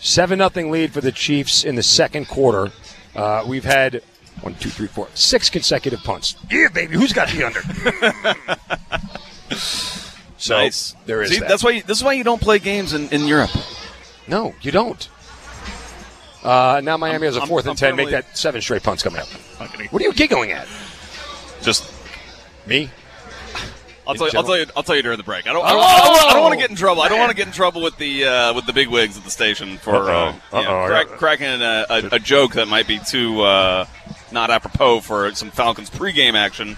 [0.00, 2.72] seven nothing lead for the Chiefs in the second quarter.
[3.14, 4.02] Uh, we've had
[4.40, 6.36] one, two, three, four, six consecutive punts.
[6.50, 8.78] Yeah, baby, who's got the under?
[10.42, 10.94] so nice.
[11.06, 11.48] there is See, that.
[11.48, 11.70] that's why.
[11.70, 13.50] You, this is why you don't play games in, in Europe.
[14.26, 15.08] no, you don't.
[16.42, 17.96] Uh, now Miami has a I'm- 4th and I'm ten.
[17.96, 19.28] Make that seven straight punts coming up.
[19.90, 20.66] What are you giggling at?
[21.62, 21.92] Just.
[22.66, 22.90] Me?
[24.04, 24.66] I'll tell, you, I'll tell you.
[24.76, 25.46] I'll tell you during the break.
[25.46, 25.64] I don't.
[25.64, 25.84] I don't, Oh!
[25.84, 27.02] I don't, I don't want to get in trouble.
[27.02, 29.22] I don't want to get in trouble with the uh, with the big wigs at
[29.22, 30.58] the station for uh, Uh-oh.
[30.60, 33.86] you know, crack, cracking a, a, a joke that might be too uh,
[34.32, 36.76] not apropos for some Falcons pregame action.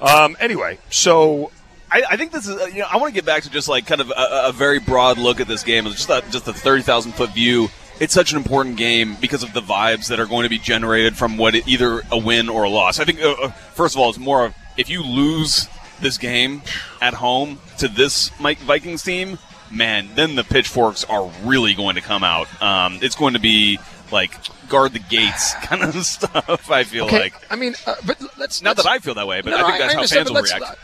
[0.00, 1.50] Um, anyway, so
[1.90, 2.56] I, I think this is.
[2.56, 4.52] uh, You know, I want to get back to just like kind of a, a
[4.52, 5.84] very broad look at this game.
[5.84, 7.68] Just a, just a thirty thousand foot view.
[8.00, 11.18] It's such an important game because of the vibes that are going to be generated
[11.18, 12.98] from what it, either a win or a loss.
[12.98, 15.68] I think uh, uh, first of all, it's more of if you lose
[16.00, 16.62] this game
[17.02, 19.38] at home to this Mike Vikings team,
[19.70, 22.48] man, then the pitchforks are really going to come out.
[22.62, 23.78] Um, it's going to be
[24.12, 24.32] like
[24.68, 26.70] guard the gates kind of stuff.
[26.70, 29.26] I feel Okay, like I mean, uh, but let's not let's- that I feel that
[29.26, 30.78] way, but No, I think that's how fans will react.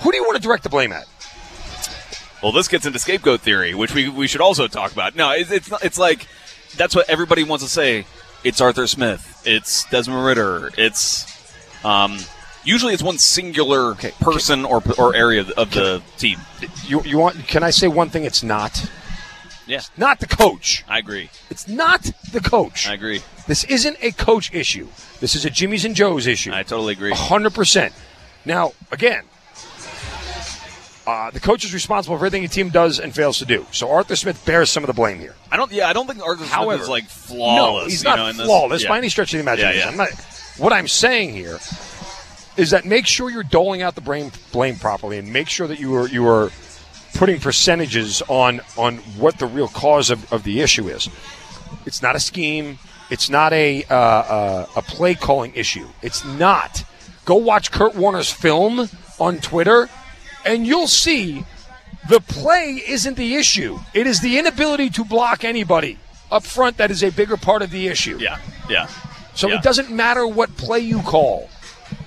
[0.00, 1.06] Who do you want to direct the blame at?
[2.42, 5.16] Well, this gets into scapegoat theory, which we, we should also talk about.
[5.16, 6.26] No, it's it's, not, it's like
[6.76, 8.04] that's what everybody wants to say.
[8.44, 9.42] It's Arthur Smith.
[9.44, 10.70] It's Desmond Ridder.
[10.78, 11.26] It's
[11.84, 12.18] um,
[12.62, 16.38] usually it's one singular person or or area of the team.
[16.86, 17.48] You, you want?
[17.48, 18.22] Can I say one thing?
[18.24, 18.88] It's not.
[19.68, 20.82] Yeah, Not the coach.
[20.88, 21.28] I agree.
[21.50, 22.88] It's not the coach.
[22.88, 23.22] I agree.
[23.46, 24.88] This isn't a coach issue.
[25.20, 26.52] This is a Jimmy's and Joe's issue.
[26.52, 27.12] I totally agree.
[27.12, 27.92] hundred percent.
[28.46, 29.24] Now, again,
[31.06, 33.66] uh, the coach is responsible for everything the team does and fails to do.
[33.72, 35.34] So Arthur Smith bears some of the blame here.
[35.50, 35.70] I don't.
[35.72, 37.82] Yeah, I don't think Arthur Smith However, is like flawless.
[37.84, 38.88] No, he's you not know, in this- flawless yeah.
[38.88, 39.78] by any stretch of the imagination.
[39.78, 39.90] Yeah, yeah.
[39.90, 40.10] I'm not,
[40.58, 41.58] what I'm saying here
[42.56, 45.78] is that make sure you're doling out the blame, blame properly, and make sure that
[45.78, 46.50] you are you are
[47.14, 51.08] putting percentages on on what the real cause of, of the issue is.
[51.86, 52.78] It's not a scheme.
[53.10, 55.86] It's not a uh, uh, a play calling issue.
[56.02, 56.84] It's not.
[57.24, 59.88] Go watch Kurt Warner's film on Twitter,
[60.44, 61.44] and you'll see
[62.08, 63.78] the play isn't the issue.
[63.94, 65.98] It is the inability to block anybody
[66.30, 68.18] up front that is a bigger part of the issue.
[68.20, 68.86] Yeah, yeah.
[69.34, 69.56] So Yeah.
[69.56, 71.48] it doesn't matter what play you call.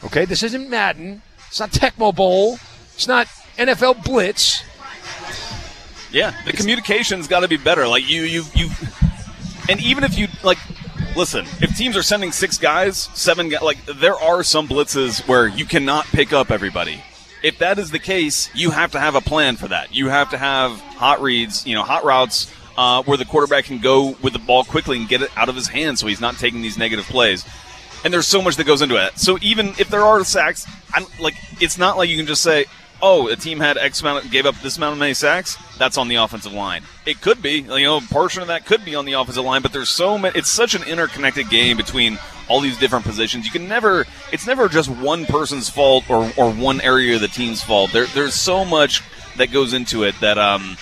[0.03, 1.21] Okay, this isn't Madden.
[1.47, 2.59] It's not Tecmo Bowl.
[2.95, 4.63] It's not NFL Blitz.
[6.11, 7.87] Yeah, the communication's got to be better.
[7.87, 8.69] Like you, you, you,
[9.69, 10.57] and even if you like,
[11.15, 15.65] listen, if teams are sending six guys, seven like there are some blitzes where you
[15.65, 17.01] cannot pick up everybody.
[17.43, 19.95] If that is the case, you have to have a plan for that.
[19.95, 23.79] You have to have hot reads, you know, hot routes uh, where the quarterback can
[23.79, 26.35] go with the ball quickly and get it out of his hands, so he's not
[26.37, 27.45] taking these negative plays.
[28.03, 29.17] And there's so much that goes into it.
[29.17, 32.65] So even if there are sacks, I'm like, it's not like you can just say,
[33.01, 35.57] oh, a team had X amount, gave up this amount of many sacks.
[35.77, 36.83] That's on the offensive line.
[37.05, 39.61] It could be, you know, a portion of that could be on the offensive line,
[39.61, 40.37] but there's so many.
[40.37, 43.45] It's such an interconnected game between all these different positions.
[43.45, 44.05] You can never.
[44.31, 47.91] It's never just one person's fault or or one area of the team's fault.
[47.91, 49.01] There, there's so much
[49.37, 50.77] that goes into it that um.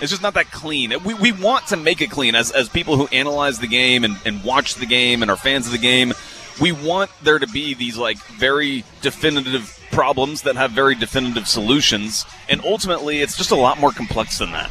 [0.00, 0.94] It's just not that clean.
[1.02, 4.16] We, we want to make it clean as, as people who analyze the game and,
[4.24, 6.12] and watch the game and are fans of the game.
[6.60, 12.24] We want there to be these like very definitive problems that have very definitive solutions.
[12.48, 14.70] And ultimately, it's just a lot more complex than that.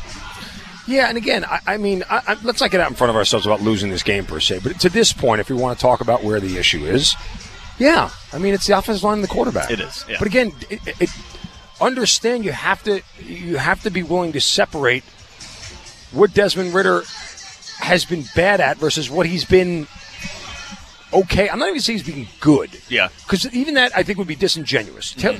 [0.87, 3.17] Yeah, and again, I, I mean, I, I, let's not get out in front of
[3.17, 4.61] ourselves about losing this game per se.
[4.63, 7.13] But to this point, if we want to talk about where the issue is,
[7.77, 9.69] yeah, I mean, it's the offensive line and the quarterback.
[9.69, 10.15] It is, yeah.
[10.17, 11.09] But again, it, it,
[11.81, 15.03] understand you have to you have to be willing to separate
[16.13, 17.03] what Desmond Ridder
[17.79, 19.87] has been bad at versus what he's been
[21.13, 21.50] okay.
[21.50, 22.70] I'm not even saying he's been good.
[22.89, 23.10] Yeah.
[23.24, 25.13] Because even that, I think, would be disingenuous.
[25.13, 25.36] Tell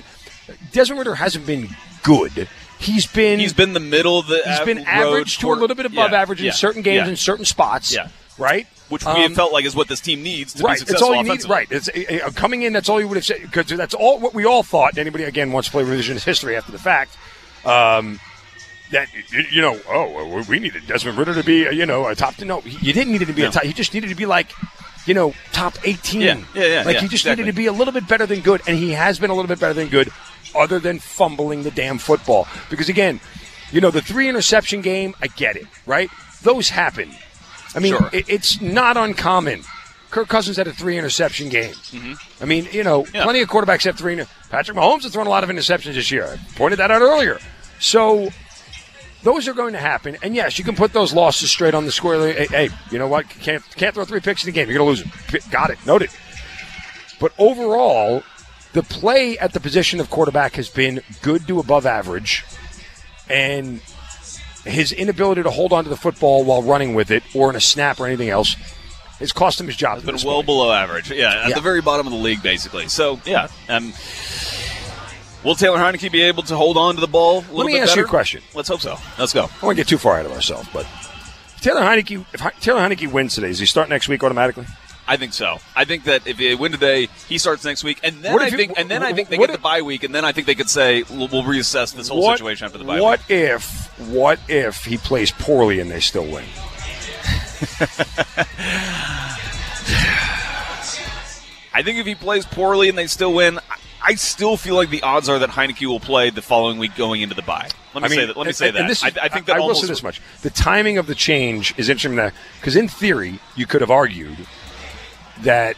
[0.72, 1.70] Desmond Ridder hasn't been
[2.04, 2.48] good.
[2.80, 5.76] He's been He's been the middle of the He's av- been average to a little
[5.76, 7.10] bit above yeah, average in yeah, certain games yeah.
[7.10, 7.94] in certain spots.
[7.94, 8.10] Yeah.
[8.38, 8.68] Right?
[8.90, 10.70] which we Um, have felt like is what this team needs to right.
[10.70, 11.44] be It's successful all you need.
[11.50, 11.68] Right.
[11.70, 12.72] It's uh, coming in.
[12.72, 14.98] That's all you would have said because that's all what we all thought.
[14.98, 17.18] Anybody again wants to play revisionist history after the fact.
[17.66, 18.22] Um,
[18.92, 19.10] that
[19.52, 22.36] you- know, oh, we needed Desmond Ridder to be, you know, a top.
[22.36, 23.50] To no, you didn't need it to be No.
[23.50, 23.64] a top.
[23.64, 24.52] He just needed to be like,
[25.08, 26.22] you know, top eighteen.
[26.22, 27.44] Yeah, yeah, yeah, Like yeah, he just exactly.
[27.44, 29.48] needed to be a little bit better than good, and he has been a little
[29.48, 30.10] bit better than good,
[30.56, 32.48] other than fumbling the damn football.
[32.70, 33.20] Because again,
[33.72, 36.10] you know, the three interception game, I get it, right?
[36.44, 37.10] Those happen.
[37.76, 38.10] I mean, Sure.
[38.14, 39.64] it, it's not uncommon.
[40.10, 41.74] Kirk Cousins had a three interception game.
[41.74, 42.14] Mm-hmm.
[42.42, 43.06] I mean, you know.
[43.14, 43.24] Yeah.
[43.24, 44.16] plenty of quarterbacks have three.
[44.50, 46.26] Patrick Mahomes has thrown a lot of interceptions this year.
[46.26, 47.40] I pointed that out earlier.
[47.80, 48.30] So
[49.24, 50.18] those are going to happen.
[50.22, 52.32] And yes, you can put those losses straight on the square.
[52.34, 53.28] Hey, hey, you know what?
[53.30, 54.70] Can't can't throw three picks in the game.
[54.70, 55.52] You're going to lose it.
[55.52, 55.78] Got it.
[55.86, 56.10] Noted.
[57.20, 58.24] But overall,
[58.74, 62.46] the play at the position of quarterback has been good to above average,
[63.30, 63.82] and
[64.64, 67.60] his inability to hold on to the football while running with it, or in a
[67.62, 68.56] snap or anything else,
[69.20, 69.98] has cost him his job.
[69.98, 70.46] at been well point.
[70.46, 71.10] below average.
[71.10, 71.56] Yeah, at Yeah.
[71.56, 72.88] the very bottom of the league, basically.
[72.88, 73.94] So yeah, um,
[75.44, 77.44] will Taylor Heinicke be able to hold on to the ball?
[77.52, 78.08] Let me ask you a better?
[78.08, 78.42] question.
[78.54, 78.98] Let's hope so.
[79.18, 79.50] Let's go.
[79.64, 80.86] I to get too far ahead of ourselves, but
[81.62, 84.66] Taylor Heinicke, if Hi- Taylor Heinicke wins today, does he start next week automatically?
[85.10, 85.60] I think so.
[85.74, 88.48] I think that if they win today, he starts next week, and then What I
[88.48, 90.34] you- think, and then I think they get if- the bye week, and then I
[90.34, 93.38] think they could say we'll, we'll reassess this whole situation after the bye what week.
[93.40, 96.44] if what if he plays poorly and they still win?
[101.74, 103.60] I think if he plays poorly and they still win,
[104.08, 107.22] I, still feel like the odds are that Heinicke will play the following week going
[107.22, 107.70] into the bye.
[107.94, 108.38] Let me I mean, say that.
[108.38, 108.88] Let me and- say and that.
[108.88, 111.16] this I, I think that I, almost will say this much: the timing of the
[111.16, 114.38] change is interesting because, in theory, you could have argued
[115.42, 115.76] that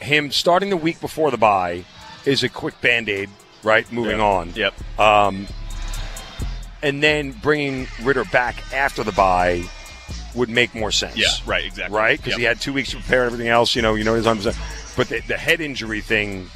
[0.00, 1.84] him starting the week before the bye
[2.24, 3.30] is a quick band aid,
[3.62, 3.90] right?
[3.92, 4.52] Moving on.
[4.54, 4.74] Yep.
[5.00, 5.46] Um,
[6.82, 9.64] and then bringing Ridder back after the bye
[10.34, 11.16] would make more sense.
[11.16, 11.96] Yeah, right, exactly.
[11.96, 12.18] Right?
[12.18, 12.38] Because Yep.
[12.38, 13.74] he had two weeks to prepare and everything else.
[13.74, 14.46] You know, you know his arms.
[14.96, 16.50] But the, the head injury thing,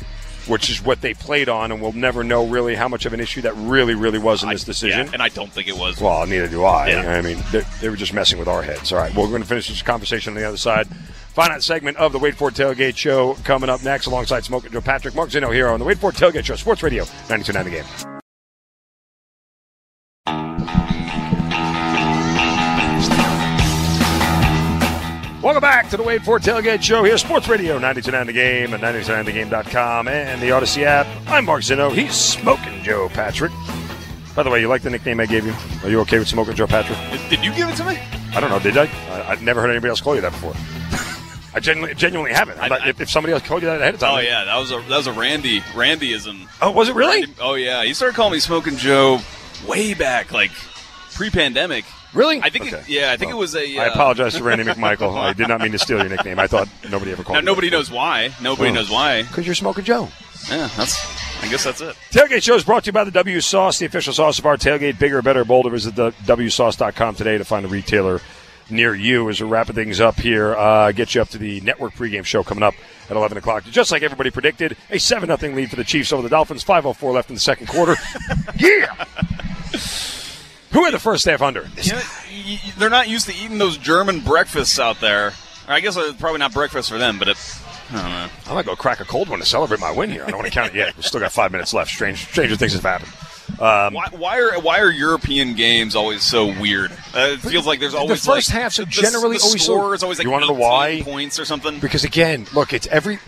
[0.47, 3.21] which is what they played on, and we'll never know really how much of an
[3.21, 5.07] issue that really, really was in this decision.
[5.07, 6.01] yeah, and I don't think it was.
[6.01, 6.89] Well, neither do I.
[6.89, 7.13] Yeah.
[7.13, 8.93] I mean, they, they were just messing with our heads.
[8.93, 10.87] All right, well, we're going to finish this conversation on the other side.
[11.35, 15.15] Final segment of the Wade Ford Tailgate Show coming up next alongside Smoking Joe Patrick.
[15.15, 18.20] Mark Zinno here on the Wade Ford Tailgate Show, Sports Radio, 92.9 The Game.
[25.43, 28.83] Welcome back to the For It Tailgate Show here, Sports Radio, 92.9 The Game and
[28.83, 31.07] 92.9thegame.com and the Audacy app.
[31.29, 31.91] I'm Mark Zinno.
[31.95, 33.51] He's Smoking Joe Patrick.
[34.37, 35.55] By the way, you like the nickname I gave you?
[35.83, 36.99] Are you okay with Smoking Joe Patrick?
[37.11, 37.99] Did, did you give it to me?
[38.35, 38.59] I don't know.
[38.59, 38.85] Did I?
[39.11, 40.53] I I've never heard anybody else call you that before.
[41.55, 42.59] I genuinely, genuinely haven't.
[42.59, 44.57] I- I- if, if somebody else called you that ahead of time, Oh yeah, that
[44.59, 46.49] was a that was a Randy Randyism.
[46.61, 47.33] Oh, was it really?
[47.41, 49.21] Oh yeah, he started calling me Smoking Joe
[49.67, 50.53] way back, like
[51.15, 51.87] pre-pandemic.
[52.15, 52.41] Really?
[52.43, 52.67] I think.
[52.67, 52.85] It, Okay.
[52.89, 53.79] yeah, I think Well, it was a.
[53.79, 55.17] I uh, apologize to Randy McMichael.
[55.17, 56.39] I did not mean to steal your nickname.
[56.39, 57.37] I thought nobody ever called.
[57.37, 58.31] Now nobody knows why.
[58.43, 58.75] Nobody Oh.
[58.75, 59.23] knows why.
[59.23, 60.09] because you're Smoking Joe.
[60.49, 60.97] Yeah, that's.
[61.43, 61.97] I guess that's it.
[62.11, 64.57] Tailgate Show is brought to you by the W Sauce, the official sauce of our
[64.57, 64.99] tailgate.
[64.99, 65.71] Bigger, better, bolder.
[65.71, 68.21] Visit the WSauce.com today to find a retailer
[68.69, 69.29] near you.
[69.31, 72.43] As we're wrapping things up here, uh, get you up to the network pregame show
[72.43, 72.75] coming up
[73.09, 73.65] at 11 o'clock.
[73.65, 76.63] Just like everybody predicted, a 7 0 lead for the Chiefs over the Dolphins.
[76.65, 77.95] 5.04 left in the second quarter.
[78.59, 79.05] yeah!
[80.73, 81.69] Who had the first half under?
[81.83, 82.03] You know,
[82.79, 85.33] they're not used to eating those German breakfasts out there.
[85.67, 87.37] I guess it's probably not breakfast for them, but it.
[87.91, 88.29] I don't know.
[88.47, 90.23] I might go crack a cold one to celebrate my win here.
[90.25, 90.97] I don't want to count it yet.
[90.97, 91.91] We've still got five minutes left.
[91.91, 93.13] Strange, stranger things have happened.
[93.61, 96.93] Um, Why, why are why are European games always so weird?
[97.13, 99.65] Uh, it feels like there's always the first like, halves are the- generally the always
[99.65, 101.03] so- score is always like You wanna know why?
[101.03, 101.81] points or something.
[101.81, 103.19] Because again, look, it's every.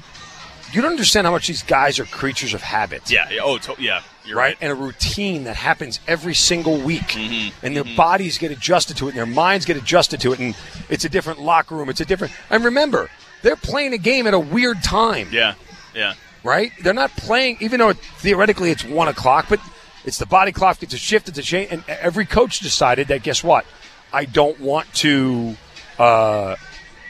[0.72, 3.11] You don't understand how much these guys are creatures of habit.
[3.11, 3.28] Yeah.
[3.31, 4.00] yeah, Oh, to, yeah.
[4.24, 4.56] You're right?
[4.61, 7.02] And a routine that happens every single week.
[7.02, 7.66] Mm-hmm.
[7.66, 10.38] And their bodies get adjusted to it and their minds get adjusted to it.
[10.38, 10.56] And
[10.88, 11.88] it's a different locker room.
[11.88, 12.32] It's a different.
[12.50, 13.11] And remember,
[13.42, 15.28] they're playing a game at a weird time.
[15.32, 15.54] Yeah.
[15.94, 16.14] Yeah.
[16.44, 16.72] Right?
[16.82, 19.61] They're not playing, even though theoretically it's one o'clock, but
[20.04, 21.70] it's the body clock gets a shift, it's a change.
[21.70, 23.64] And every coach decided that, guess what?
[24.12, 25.56] I don't want to.
[25.98, 26.56] Uh,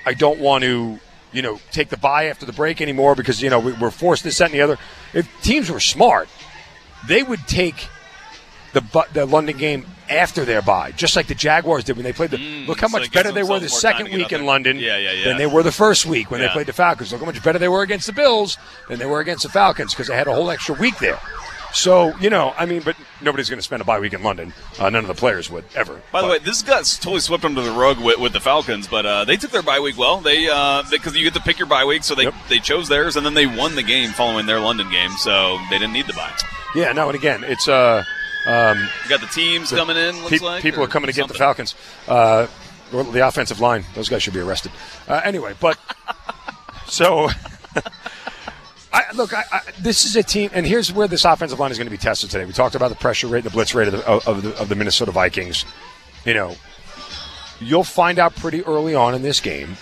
[0.04, 0.98] I don't want to,
[1.32, 4.24] you know, take the bye after the break anymore because you know we, we're forced
[4.24, 4.78] this, that, and the other.
[5.14, 6.28] If teams were smart,
[7.08, 7.88] they would take
[8.72, 8.80] the
[9.12, 12.36] the London game after their bye, just like the Jaguars did when they played the.
[12.38, 14.44] Mm, look how so much better they were the themselves more time second week in.
[14.46, 15.24] London Yeah, yeah, yeah.
[15.24, 17.12] than they were the first week when they played the Falcons.
[17.12, 18.56] Look how much better they were against the Bills
[18.88, 21.18] than they were against the Falcons because they had a whole extra week there.
[21.74, 24.52] So you know, I mean, but nobody's going to spend a bye week in London.
[24.78, 26.00] Uh, none of the players would ever.
[26.12, 29.06] By the way, this got totally swept under the rug with, with the Falcons, but
[29.06, 30.18] uh, they took their bye week well.
[30.20, 30.44] They
[30.90, 32.34] because you get to pick your bye week, so they Yep.
[32.48, 35.78] they chose theirs, and then they won the game following their London game, so they
[35.78, 36.32] didn't need the bye.
[36.74, 38.04] Yeah, no, and again, it's uh.
[38.44, 40.16] Um, You got the teams coming in.
[40.22, 41.34] Looks Pe- like people are coming to get the.
[41.34, 41.74] Falcons.
[42.08, 42.48] Uh,
[42.92, 44.72] well, the offensive line; those guys should be arrested.
[45.06, 45.78] Uh, anyway, but
[46.86, 47.28] so
[48.92, 51.78] I, look, I, I, this is a team, and here's where this offensive line is
[51.78, 52.44] going to be tested today.
[52.44, 54.68] We talked about the pressure rate, and the blitz rate of the, of, the, of
[54.68, 55.64] the Minnesota Vikings.
[56.26, 56.56] You know,
[57.60, 59.76] you'll find out pretty early on in this game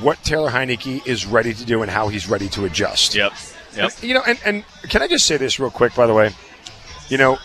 [0.00, 3.14] what Taylor Heinicke is ready to do and how he's ready to adjust.
[3.14, 3.32] Yep.
[3.76, 3.92] Yep.
[4.02, 6.30] You know, and, and can I just say this real quick, by the way?
[7.08, 7.38] You know,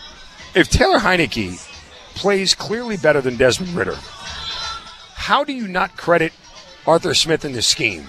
[0.54, 1.58] if Taylor Heinicke
[2.14, 3.96] plays clearly better than Desmond Ridder,
[5.14, 6.32] how do you not credit
[6.86, 8.06] Arthur Smith in this scheme?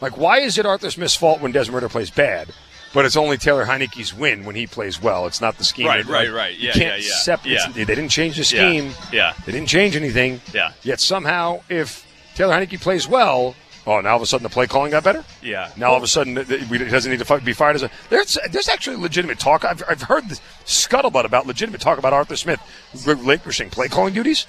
[0.00, 2.48] Like, why is it Arthur Smith's fault when Desmond Ridder plays bad,
[2.92, 5.26] but it's only Taylor Heinicke's win when he plays well?
[5.26, 5.86] It's not the scheme.
[5.86, 6.54] Right, right, right.
[6.58, 7.66] You Yeah, can't yeah, yeah.
[7.66, 7.72] Yeah.
[7.72, 8.92] They didn't change the Yeah, scheme.
[9.12, 9.32] yeah.
[9.46, 10.40] They didn't change anything.
[10.52, 10.72] Yeah.
[10.82, 13.54] Yet somehow, if Taylor Heinicke plays well,
[13.86, 15.24] oh, now all of a sudden the play calling got better?
[15.42, 15.70] Yeah.
[15.76, 17.90] Now all of a sudden he doesn't need to be fired as a.
[18.10, 19.64] There's there's actually legitimate talk.
[19.64, 22.60] I've, I've heard the scuttlebutt about legitimate talk about Arthur Smith
[23.06, 24.46] relinquishing play calling duties,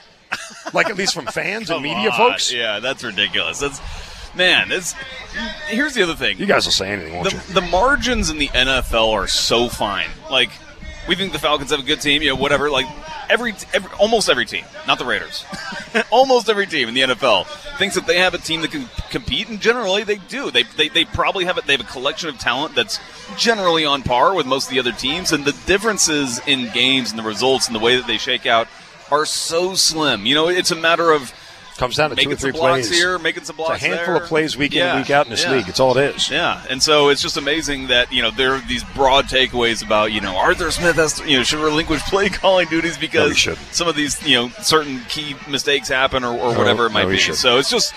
[0.74, 2.18] like at least from fans and media on.
[2.18, 2.52] folks.
[2.52, 3.60] Yeah, that's ridiculous.
[3.60, 3.80] That's
[4.36, 4.70] man.
[4.70, 4.94] That's
[5.68, 6.38] here's the other thing.
[6.40, 7.40] You guys will say anything, won't you?
[7.40, 10.10] the, the margins in the NFL are so fine.
[10.30, 10.52] Like
[11.08, 12.70] we think the Falcons have a good team, you know, whatever.
[12.70, 12.86] Like
[13.30, 15.46] every, every almost every team, not the Raiders,
[16.12, 19.50] almost every team in the NFL thinks that they have a team that can compete,
[19.50, 20.52] and generally they do.
[20.52, 21.66] They they, they probably have it.
[21.66, 23.00] They have a collection of talent that's
[23.38, 27.20] generally on par with most of the other teams, and the differences in games and
[27.20, 28.68] the results and the way that they shake out
[29.12, 30.26] are so slim.
[30.26, 31.34] You know, it's a matter of
[31.78, 32.98] Comes down to two or three some blocks plays.
[33.00, 34.24] here, making some It's blocks a handful there.
[34.24, 35.52] of plays week in Yeah, week out in this yeah.
[35.52, 35.70] league.
[35.70, 36.30] It's all it is.
[36.30, 40.12] Yeah, and so it's just amazing that you know there are these broad takeaways about
[40.12, 43.62] you know Arthur Smith has to, you know should relinquish play calling duties because shouldn't.
[43.74, 47.10] some of these you know certain key mistakes happen or, or whatever it might no,
[47.10, 47.20] be.
[47.20, 47.94] So it's just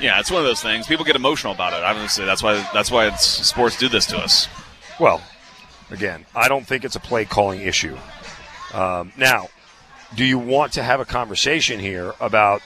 [0.00, 0.86] yeah, it's one of those things.
[0.86, 1.82] People get emotional about it.
[1.82, 4.46] Obviously, that's why that's why it's, sports do this to us.
[5.00, 5.20] Well,
[5.90, 7.96] again, I don't think it's a play calling issue.
[8.72, 9.48] Um, now,
[10.14, 12.62] do you want to have a conversation here about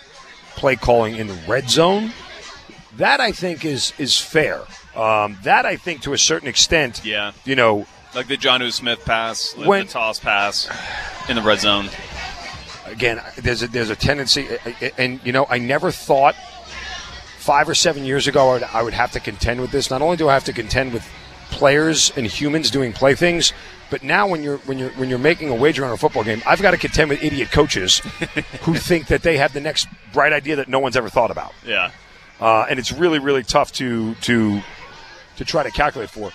[0.57, 2.13] play calling in the red zone?
[2.97, 4.61] That I think is is fair.
[4.97, 7.33] Um, that I think to a certain extent, Yeah.
[7.45, 10.69] you know, Like the Jonnu Smith pass, like When- the toss pass
[11.29, 11.89] in the red zone.
[12.87, 14.49] again, there's a, there's a tendency,
[14.99, 16.35] and you know, I never thought
[17.39, 19.91] five or seven years ago I would, I would have to contend with this.
[19.91, 21.07] Not only do I have to contend with
[21.51, 23.53] players and humans doing play things,
[23.91, 26.43] but now when you're when you're when you're making a wager on a football game,
[26.47, 27.99] I've got to contend with idiot coaches
[28.63, 31.53] who think that they have the next bright idea that no one's ever thought about,
[31.67, 31.91] Yeah.
[32.41, 34.61] uh, and it's really really tough to to
[35.37, 36.31] to try to calculate for.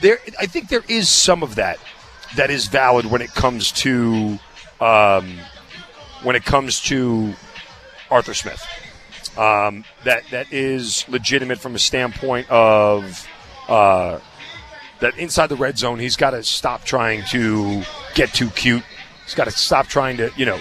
[0.00, 1.78] There, I think there is some of that
[2.36, 4.38] that is valid when it comes to
[4.80, 5.38] um,
[6.22, 7.34] when it comes to
[8.10, 8.62] Arthur Smith.
[9.38, 13.26] Um, that that is legitimate from a standpoint of
[13.68, 14.18] uh,
[15.02, 17.82] that inside the red zone, he's got to stop trying to
[18.14, 18.84] get too cute.
[19.24, 20.60] He's got to stop trying to, you know,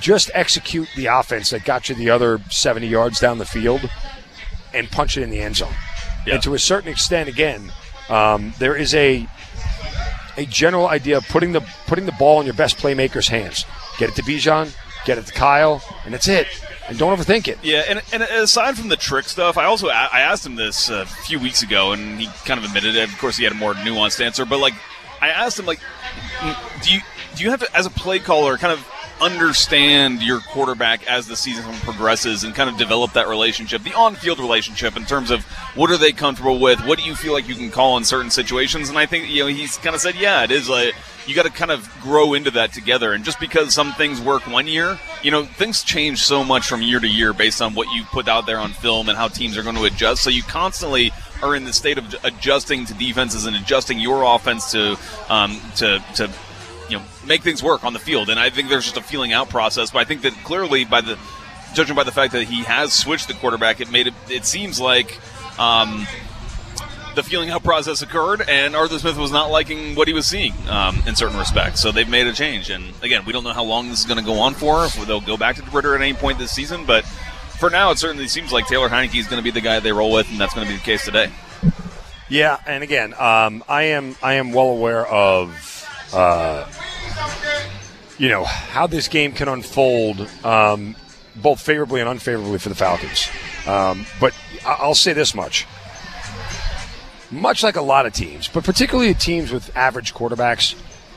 [0.00, 3.88] just execute the offense that got you the other 70 yards down the field
[4.72, 5.72] and punch it in the end zone.
[6.26, 6.34] Yeah.
[6.34, 7.70] And to a certain extent, again,
[8.08, 9.26] um, there is a
[10.36, 13.66] a general idea of putting the putting the ball in your best playmaker's hands.
[13.98, 16.46] Get it to Bijan, get it to Kyle, and that's it.
[16.96, 17.58] Don't overthink it.
[17.62, 21.06] Yeah, and, and aside from the trick stuff, I also I asked him this a
[21.06, 23.08] few weeks ago, and he kind of admitted it.
[23.08, 24.74] Of course, he had a more nuanced answer, but like
[25.20, 25.80] I asked him, like,
[26.82, 27.00] do you
[27.36, 28.86] do you have to, as a play caller, kind of
[29.20, 34.38] understand your quarterback as the season progresses and kind of develop that relationship, the on-field
[34.38, 35.42] relationship, in terms of
[35.74, 38.30] what are they comfortable with, what do you feel like you can call in certain
[38.30, 40.94] situations, and I think you know he's kind of said, yeah, it is like
[41.26, 43.12] you got to kind of grow into that together.
[43.12, 46.82] And just because some things work one year, you know, things change so much from
[46.82, 49.56] year to year based on what you put out there on film and how teams
[49.56, 50.22] are going to adjust.
[50.22, 51.12] So you constantly
[51.42, 54.98] are in the state of adjusting to defenses and adjusting your offense to
[55.28, 56.30] um, to to
[56.90, 58.28] you know make things work on the field.
[58.28, 59.90] And I think there's just a feeling out process.
[59.90, 61.18] But I think that clearly by the
[61.74, 64.14] judging by the fact that he has switched the quarterback, it made it.
[64.28, 65.18] It seems like.
[65.58, 66.06] Um,
[67.14, 70.54] the feeling out process occurred, and Arthur Smith was not liking what he was seeing
[70.68, 71.80] um, in certain respects.
[71.80, 72.70] So they've made a change.
[72.70, 74.94] And again, we don't know how long this is going to go on for, if
[75.06, 76.86] they'll go back to Ridder at any point this season.
[76.86, 77.04] But
[77.58, 79.92] for now, it certainly seems like Taylor Heinicke is going to be the guy they
[79.92, 81.30] roll with, and that's going to be the case today.
[82.28, 85.79] Yeah, and again, um, I am I am well aware of
[86.12, 86.66] uh,
[88.18, 90.94] you know how this game can unfold, um,
[91.36, 93.28] both favorably and unfavorably for the Falcons.
[93.66, 94.34] Um, but
[94.66, 95.66] I'll say this much:
[97.30, 100.74] much like a lot of teams, but particularly teams with average quarterbacks,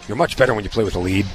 [0.08, 1.26] you're much better when you play with a lead.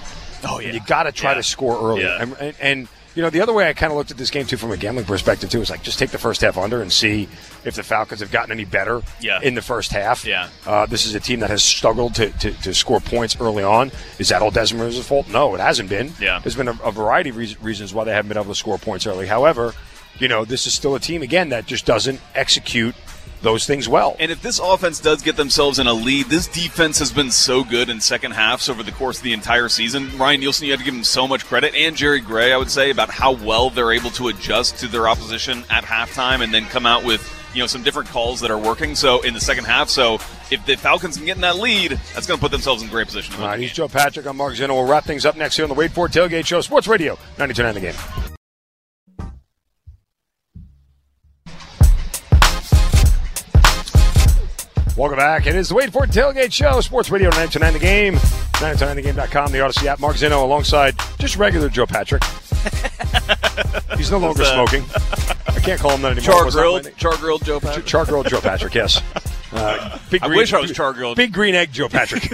[0.44, 1.38] Oh yeah, You got to try Yeah.
[1.38, 2.02] to score early.
[2.02, 2.22] Yeah.
[2.22, 2.88] And, and,
[3.18, 4.76] you know, the other way I kind of looked at this game, too, from a
[4.76, 7.28] gambling perspective, too, is like just take the first half under and see
[7.64, 9.40] if the Falcons have gotten any better Yeah.
[9.42, 10.24] in the first half.
[10.24, 10.48] Yeah.
[10.64, 13.90] Uh, this is a team that has struggled to, to, to score points early on.
[14.20, 15.26] Is that all Desmond's fault?
[15.28, 16.12] No, it hasn't been.
[16.20, 16.38] Yeah.
[16.38, 18.78] There's been a, a variety of reas- reasons why they haven't been able to score
[18.78, 19.26] points early.
[19.26, 19.74] However,
[20.20, 22.94] you know, this is still a team, again, that just doesn't execute
[23.42, 24.16] those things well.
[24.18, 27.64] And if this offense does get themselves in a lead, this defense has been so
[27.64, 30.16] good in second halves over the course of the entire season.
[30.18, 32.70] Ryan Nielsen, you have to give him so much credit, and Jerry Gray, I would
[32.70, 36.64] say, about how well they're able to adjust to their opposition at halftime and then
[36.66, 38.94] come out with you know some different calls that are working.
[38.94, 40.14] So in the second half, so
[40.50, 43.06] if the Falcons can get in that lead, that's going to put themselves in great
[43.06, 43.34] position.
[43.36, 43.72] All right, he's.
[43.72, 44.26] Joe Patrick.
[44.26, 44.70] I'm Mark Zinno.
[44.70, 47.74] We'll wrap things up next here on the Wade Ford Tailgate Show, Sports Radio, 92.9
[47.74, 48.37] The Game.
[54.98, 55.46] Welcome back.
[55.46, 59.86] It is the Wade Ford Tailgate Show, Sports Radio 929 The Game, 929thegame.com, the Audacy
[59.86, 60.00] app.
[60.00, 62.24] Mark Zinno alongside just regular Joe Patrick.
[63.96, 64.84] He's no longer smoking.
[65.46, 66.42] I can't call him that anymore.
[66.42, 67.86] Char grilled, char grilled Joe Patrick.
[67.86, 69.00] Char grilled Joe Patrick, yes.
[69.50, 71.16] Uh, big I wish I was char grilled.
[71.16, 72.30] Big green egg Joe Patrick.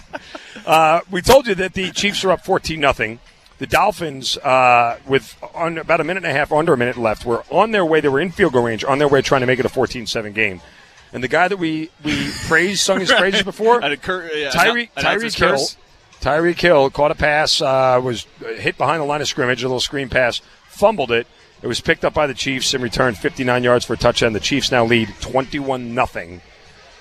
[0.66, 3.18] uh, we told you that the Chiefs are up 14 nothing.
[3.58, 7.26] The Dolphins, uh, with on about a minute and a half, under a minute left,
[7.26, 8.00] were on their way.
[8.00, 10.32] They were in field goal range, on their way trying to make it a 14-7
[10.32, 10.62] game.
[11.12, 14.50] And the guy that we we praised, sung his praises before, And a cur- yeah,
[14.50, 15.48] Tyree annou- Tyreek Hill.
[15.50, 15.76] curse.
[16.20, 19.80] Tyreek Hill caught a pass, uh, was hit behind the line of scrimmage, a little
[19.80, 21.26] screen pass, fumbled it.
[21.62, 24.32] It was picked up by the Chiefs and returned 59 yards for a touchdown.
[24.32, 26.40] The Chiefs now lead 21 nothing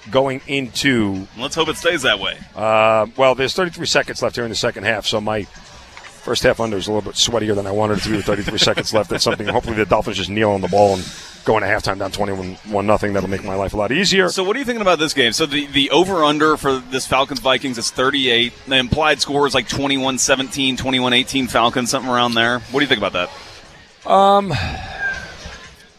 [0.10, 1.28] going into.
[1.38, 2.38] Let's hope it stays that way.
[2.56, 6.60] Uh, well, there's 33 seconds left here in the second half, so my first half
[6.60, 8.94] under is a little bit sweatier than I wanted it to be with 33 seconds
[8.94, 9.10] left.
[9.10, 9.48] That's something.
[9.48, 11.04] Hopefully, the Dolphins just kneel on the ball and
[11.48, 13.14] go into halftime down 21 one nothing.
[13.14, 14.30] That'll make my life a lot easier.
[14.30, 15.32] So, what are you thinking about this game?
[15.32, 18.54] So, the, the over under for this Falcons Vikings is 38.
[18.68, 22.60] The implied score is like 21 17, 21 18 Falcons, something around there.
[22.60, 24.10] What do you think about that?
[24.10, 24.52] Um,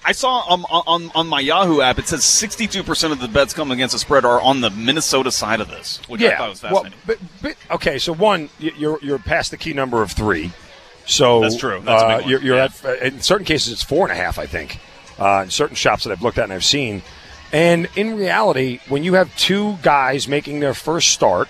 [0.04, 3.74] I saw on, on on my Yahoo app it says 62% of the bets coming
[3.74, 6.98] against the spread are on the Minnesota side of this, which I thought was fascinating.
[7.06, 10.52] Well, but, but, okay, so one, you're you're past the key number of three.
[11.04, 11.80] So That's true.
[11.82, 12.68] That's uh, you're, you're Yeah.
[12.84, 14.38] at in certain cases it's four and a half.
[14.38, 14.78] I think
[15.18, 17.02] uh, in certain shops that I've looked at and I've seen.
[17.52, 21.48] And in reality, when you have two guys making their first start,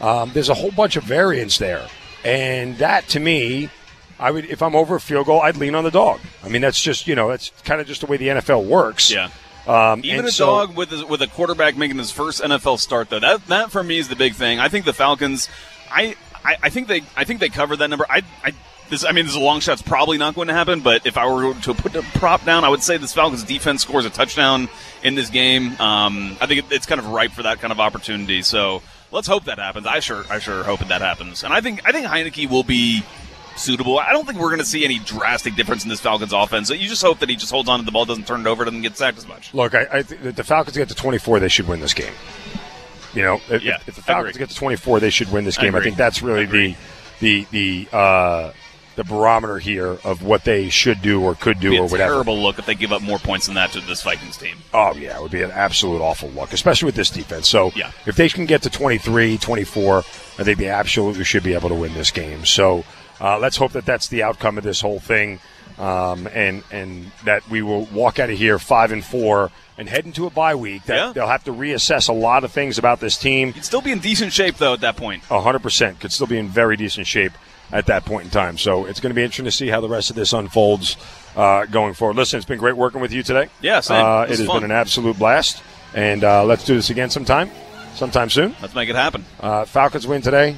[0.00, 1.86] um, there's a whole bunch of variance there,
[2.24, 3.70] and that to me.
[4.18, 6.20] I would, if I'm over a field goal, I'd lean on the dog.
[6.42, 9.10] I mean, that's just, you know, that's kind of just the way the NFL works.
[9.10, 9.28] Yeah.
[9.66, 13.10] Um, Even a so- dog with a, with a quarterback making his first NFL start,
[13.10, 14.58] though, that that for me is the big thing.
[14.58, 15.50] I think the Falcons,
[15.90, 18.06] I I, I think they I think they covered that number.
[18.08, 18.52] I I
[18.88, 19.74] this I mean this is a long shot.
[19.74, 20.80] It's probably not going to happen.
[20.80, 23.82] But if I were to put a prop down, I would say this Falcons defense
[23.82, 24.68] scores a touchdown
[25.02, 25.78] in this game.
[25.80, 28.42] Um, I think it, it's kind of ripe for that kind of opportunity.
[28.42, 29.86] So let's hope that happens.
[29.86, 31.44] I sure I sure hope that happens.
[31.44, 33.02] And I think I think Heinicke will be
[33.56, 33.98] suitable.
[33.98, 36.70] I don't think we're going to see any drastic difference in this Falcons offense.
[36.70, 38.64] You just hope that he just holds on to the ball, doesn't turn it over,
[38.64, 39.52] doesn't get sacked as much.
[39.54, 42.12] Look, I, I that the Falcons get to 24, they should win this game.
[43.14, 45.74] You know, if, Yeah, if the Falcons get to 24, they should win this game.
[45.74, 45.90] I, agree.
[45.90, 46.76] think that's really I the
[47.20, 48.52] the the uh,
[48.96, 52.12] the barometer here of what they should do or could do be or a whatever.
[52.14, 54.56] terrible look if they give up more points than that to this Vikings team.
[54.74, 57.46] Oh yeah, it would be an absolute awful look, especially with this defense.
[57.48, 57.90] So Yeah.
[58.06, 60.02] if they can get to 23, 24, I
[60.42, 62.44] think they absolutely should be able to win this game.
[62.46, 62.84] So
[63.20, 65.40] uh, let's hope that that's the outcome of this whole thing,
[65.78, 70.06] um, and and that we will walk out of here five and four and head
[70.06, 70.84] into a bye week.
[70.84, 71.12] That Yeah.
[71.14, 73.52] they'll have to reassess a lot of things about this team.
[73.54, 75.22] You'd still be in decent shape though at that point.
[75.28, 77.32] 100% could still be in very decent shape
[77.72, 78.58] at that point in time.
[78.58, 80.96] So it's going to be interesting to see how the rest of this unfolds
[81.36, 82.16] uh, going forward.
[82.16, 83.48] Listen, it's been great working with you today.
[83.60, 83.78] Yeah.
[83.88, 84.62] Uh, It has fun.
[84.62, 85.62] been an absolute blast.
[85.94, 87.50] And uh, let's do this again sometime,
[87.94, 88.54] sometime soon.
[88.60, 89.24] Let's make it happen.
[89.40, 90.56] Uh, Falcons win today.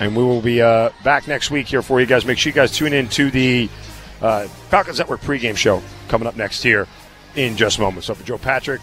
[0.00, 2.24] And we will be uh, back next week here for you guys.
[2.24, 3.68] Make sure you guys tune in to the
[4.22, 6.86] uh, Falcons Network pregame show coming up next here
[7.36, 8.06] in just moments.
[8.06, 8.80] So for Joe Patrick,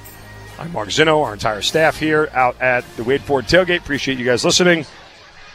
[0.59, 3.79] I'm Mark Zinno, our entire staff here out at the Wade Ford tailgate.
[3.79, 4.85] Appreciate you guys listening.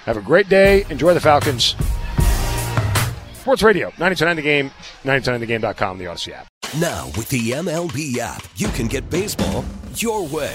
[0.07, 0.85] Have a great day.
[0.89, 1.75] Enjoy the Falcons.
[3.35, 4.71] Sports Radio, 929 The Game,
[5.05, 6.49] 929thegame.com, the Audacy app.
[6.81, 10.55] Now, with the MLB app, you can get baseball your way.